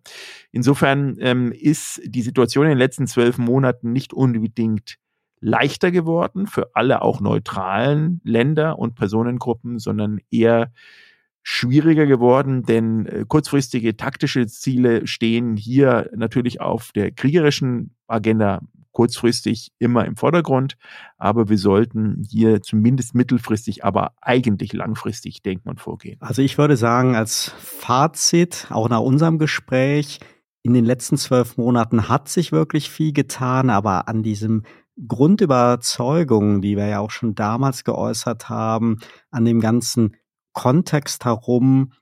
Insofern 0.52 1.16
ähm, 1.20 1.50
ist 1.50 2.02
die 2.04 2.20
Situation 2.20 2.64
in 2.64 2.72
den 2.72 2.78
letzten 2.78 3.06
zwölf 3.06 3.38
Monaten 3.38 3.92
nicht 3.92 4.12
unbedingt 4.12 4.98
leichter 5.40 5.90
geworden 5.90 6.46
für 6.46 6.74
alle 6.74 7.02
auch 7.02 7.20
neutralen 7.20 8.20
Länder 8.24 8.78
und 8.78 8.94
Personengruppen, 8.94 9.78
sondern 9.78 10.20
eher 10.30 10.72
schwieriger 11.42 12.06
geworden, 12.06 12.62
denn 12.64 13.06
äh, 13.06 13.24
kurzfristige 13.26 13.96
taktische 13.96 14.46
Ziele 14.46 15.06
stehen 15.06 15.56
hier 15.56 16.10
natürlich 16.14 16.60
auf 16.60 16.92
der 16.92 17.10
kriegerischen 17.10 17.94
Agenda 18.06 18.60
kurzfristig 18.92 19.72
immer 19.78 20.04
im 20.04 20.16
Vordergrund, 20.16 20.76
aber 21.18 21.48
wir 21.48 21.56
sollten 21.56 22.26
hier 22.28 22.62
zumindest 22.62 23.14
mittelfristig, 23.14 23.84
aber 23.84 24.12
eigentlich 24.20 24.72
langfristig 24.72 25.40
denken 25.42 25.68
und 25.68 25.80
vorgehen. 25.80 26.18
Also 26.20 26.42
ich 26.42 26.58
würde 26.58 26.76
sagen, 26.76 27.14
als 27.14 27.54
Fazit, 27.58 28.66
auch 28.70 28.88
nach 28.88 29.00
unserem 29.00 29.38
Gespräch, 29.38 30.18
in 30.62 30.74
den 30.74 30.84
letzten 30.84 31.16
zwölf 31.16 31.56
Monaten 31.56 32.08
hat 32.08 32.28
sich 32.28 32.52
wirklich 32.52 32.90
viel 32.90 33.12
getan, 33.12 33.70
aber 33.70 34.08
an 34.08 34.22
diesem 34.22 34.64
Grundüberzeugungen, 35.06 36.60
die 36.60 36.76
wir 36.76 36.86
ja 36.86 37.00
auch 37.00 37.10
schon 37.10 37.34
damals 37.34 37.84
geäußert 37.84 38.48
haben, 38.48 38.98
an 39.30 39.44
dem 39.44 39.60
ganzen 39.60 40.16
Kontext 40.52 41.24
herum, 41.24 41.92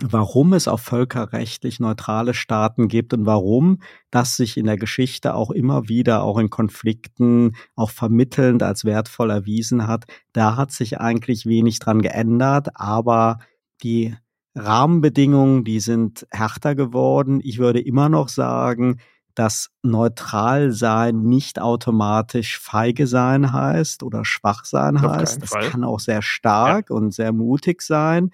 warum 0.00 0.52
es 0.52 0.66
auch 0.66 0.80
völkerrechtlich 0.80 1.78
neutrale 1.78 2.34
Staaten 2.34 2.88
gibt 2.88 3.14
und 3.14 3.26
warum 3.26 3.80
das 4.10 4.36
sich 4.36 4.56
in 4.56 4.66
der 4.66 4.76
Geschichte 4.76 5.34
auch 5.34 5.50
immer 5.50 5.88
wieder 5.88 6.22
auch 6.22 6.38
in 6.38 6.50
Konflikten 6.50 7.54
auch 7.76 7.90
vermittelnd 7.90 8.62
als 8.62 8.84
wertvoll 8.84 9.30
erwiesen 9.30 9.86
hat. 9.86 10.04
Da 10.32 10.56
hat 10.56 10.72
sich 10.72 10.98
eigentlich 11.00 11.46
wenig 11.46 11.78
dran 11.78 12.02
geändert, 12.02 12.68
aber 12.74 13.38
die 13.82 14.14
Rahmenbedingungen, 14.56 15.64
die 15.64 15.80
sind 15.80 16.26
härter 16.30 16.74
geworden. 16.74 17.40
Ich 17.42 17.58
würde 17.58 17.80
immer 17.80 18.08
noch 18.08 18.28
sagen, 18.28 19.00
dass 19.34 19.70
neutral 19.82 20.70
sein 20.70 21.22
nicht 21.22 21.60
automatisch 21.60 22.58
feige 22.58 23.06
sein 23.06 23.52
heißt 23.52 24.02
oder 24.02 24.24
schwach 24.24 24.64
sein 24.64 25.02
heißt. 25.02 25.42
Das 25.42 25.50
Fall. 25.50 25.68
kann 25.70 25.84
auch 25.84 26.00
sehr 26.00 26.22
stark 26.22 26.90
ja. 26.90 26.96
und 26.96 27.12
sehr 27.12 27.32
mutig 27.32 27.82
sein. 27.82 28.30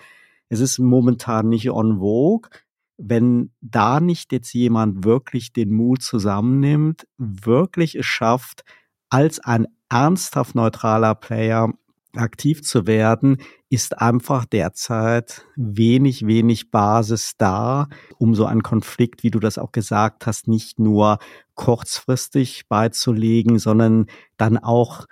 Es 0.48 0.60
ist 0.60 0.78
momentan 0.78 1.48
nicht 1.48 1.70
on 1.70 1.98
vogue. 2.00 2.50
Wenn 2.98 3.50
da 3.62 4.00
nicht 4.00 4.30
jetzt 4.32 4.52
jemand 4.52 5.04
wirklich 5.04 5.52
den 5.54 5.72
Mut 5.72 6.02
zusammennimmt, 6.02 7.06
wirklich 7.16 7.94
es 7.94 8.04
schafft, 8.06 8.64
als 9.08 9.40
ein 9.40 9.66
ernsthaft 9.88 10.54
neutraler 10.54 11.14
Player 11.14 11.72
aktiv 12.16 12.62
zu 12.62 12.86
werden, 12.86 13.38
ist 13.68 13.98
einfach 13.98 14.44
derzeit 14.44 15.46
wenig, 15.56 16.26
wenig 16.26 16.70
Basis 16.70 17.34
da, 17.38 17.88
um 18.18 18.34
so 18.34 18.46
einen 18.46 18.62
Konflikt, 18.62 19.22
wie 19.22 19.30
du 19.30 19.38
das 19.38 19.58
auch 19.58 19.72
gesagt 19.72 20.26
hast, 20.26 20.48
nicht 20.48 20.78
nur 20.78 21.18
kurzfristig 21.54 22.68
beizulegen, 22.68 23.58
sondern 23.58 24.06
dann 24.36 24.58
auch 24.58 25.06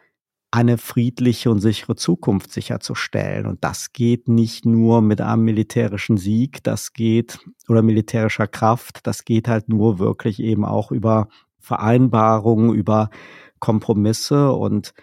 eine 0.51 0.79
friedliche 0.79 1.51
und 1.51 1.61
sichere 1.61 1.95
Zukunft 1.95 2.53
sicherzustellen. 2.53 3.47
Und 3.47 3.63
das 3.65 3.93
geht 3.93 4.29
nicht 4.29 4.65
nur 4.65 5.03
mit 5.03 5.21
einem 5.21 5.45
militärischen 5.45 6.17
Sieg, 6.17 6.63
das 6.63 6.95
geht 6.95 7.39
oder 7.69 7.83
militärischer 7.83 8.47
Kraft, 8.47 9.07
das 9.07 9.25
geht 9.25 9.47
halt 9.47 9.69
nur 9.69 9.99
wirklich 9.99 10.41
eben 10.41 10.65
auch 10.65 10.91
über 10.91 11.29
Vereinbarungen, 11.59 12.75
über 12.75 13.11
Kompromisse 13.59 14.53
und 14.53 14.95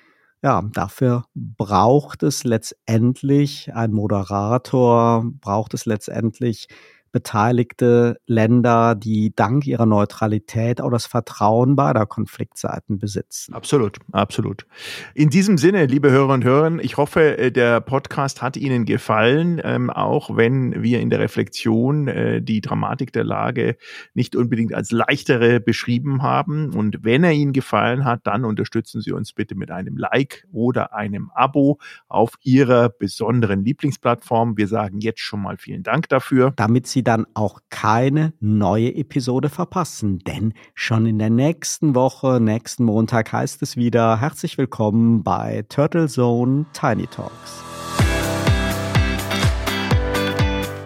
ja, 0.46 0.62
dafür 0.74 1.26
braucht 1.34 2.22
es 2.22 2.44
letztendlich 2.44 3.74
ein 3.74 3.92
Moderator, 3.92 5.26
braucht 5.42 5.74
es 5.74 5.88
letztendlich 5.88 6.68
beteiligte 7.16 8.18
Länder, 8.28 8.94
die 8.94 9.34
dank 9.34 9.66
ihrer 9.66 9.86
Neutralität 9.86 10.82
auch 10.82 10.92
das 10.92 11.06
Vertrauen 11.06 11.78
beider 11.78 12.06
Konfliktseiten 12.06 13.00
besitzen. 13.00 13.54
Absolut, 13.54 14.00
absolut. 14.12 14.68
In 15.14 15.30
diesem 15.30 15.58
Sinne, 15.58 15.86
liebe 15.86 16.12
Hörer 16.12 16.34
und 16.34 16.44
Hörer, 16.44 16.78
ich 16.82 16.98
hoffe, 16.98 17.38
äh, 17.38 17.54
der 17.54 17.80
Podcast 17.80 18.42
hat 18.42 18.58
Ihnen 18.58 18.84
gefallen, 18.84 19.62
ähm, 19.64 19.90
auch 19.90 20.36
wenn 20.36 20.84
wir 20.84 21.00
in 21.00 21.10
der 21.10 21.20
Reflexion 21.20 22.10
äh, 22.10 22.42
die 22.42 22.60
Dramatik 22.60 23.14
der 23.14 23.24
Lage 23.24 23.78
nicht 24.14 24.36
unbedingt 24.36 24.74
als 24.74 24.92
leichtere 24.92 25.62
beschrieben 25.62 26.22
haben. 26.22 26.74
Und 26.74 27.06
wenn 27.06 27.24
er 27.24 27.32
Ihnen 27.32 27.54
gefallen 27.54 28.04
hat, 28.04 28.28
dann 28.28 28.44
unterstützen 28.44 29.00
Sie 29.00 29.14
uns 29.14 29.32
bitte 29.32 29.56
mit 29.56 29.72
einem 29.72 29.96
Like 29.96 30.46
oder 30.52 30.94
einem 30.94 31.32
Abo 31.34 31.80
auf 32.10 32.34
Ihrer 32.42 32.90
besonderen 32.90 33.64
Lieblingsplattform. 33.64 34.58
Wir 34.58 34.68
sagen 34.68 35.00
jetzt 35.00 35.22
schon 35.22 35.42
mal 35.42 35.56
vielen 35.56 35.84
Dank 35.84 36.10
dafür. 36.10 36.52
Damit 36.58 36.88
Sie 36.88 37.05
dann 37.08 37.26
auch 37.34 37.60
keine 37.70 38.34
neue 38.40 38.94
Episode 38.96 39.50
verpassen. 39.50 40.20
Denn 40.20 40.54
schon 40.74 41.06
in 41.06 41.20
der 41.20 41.30
nächsten 41.30 41.96
Woche, 41.96 42.40
nächsten 42.42 42.84
Montag 42.84 43.32
heißt 43.32 43.62
es 43.62 43.78
wieder 43.78 44.20
herzlich 44.20 44.58
willkommen 44.58 45.24
bei 45.24 45.64
Turtle 45.70 46.08
Zone 46.08 46.66
Tiny 46.74 47.08
Talks. 47.08 47.64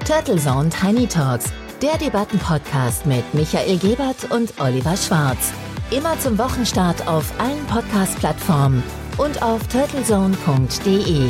Turtle 0.05 0.37
Zone 0.37 0.69
Tiny 0.69 1.07
Talks, 1.07 1.51
der 1.81 1.97
Debattenpodcast 1.97 3.05
mit 3.05 3.33
Michael 3.33 3.77
Gebert 3.77 4.31
und 4.31 4.59
Oliver 4.59 4.97
Schwarz. 4.97 5.53
Immer 5.91 6.19
zum 6.19 6.37
Wochenstart 6.37 7.07
auf 7.07 7.31
allen 7.39 7.65
Podcast-Plattformen 7.65 8.83
und 9.17 9.41
auf 9.41 9.67
turtlezone.de. 9.67 11.29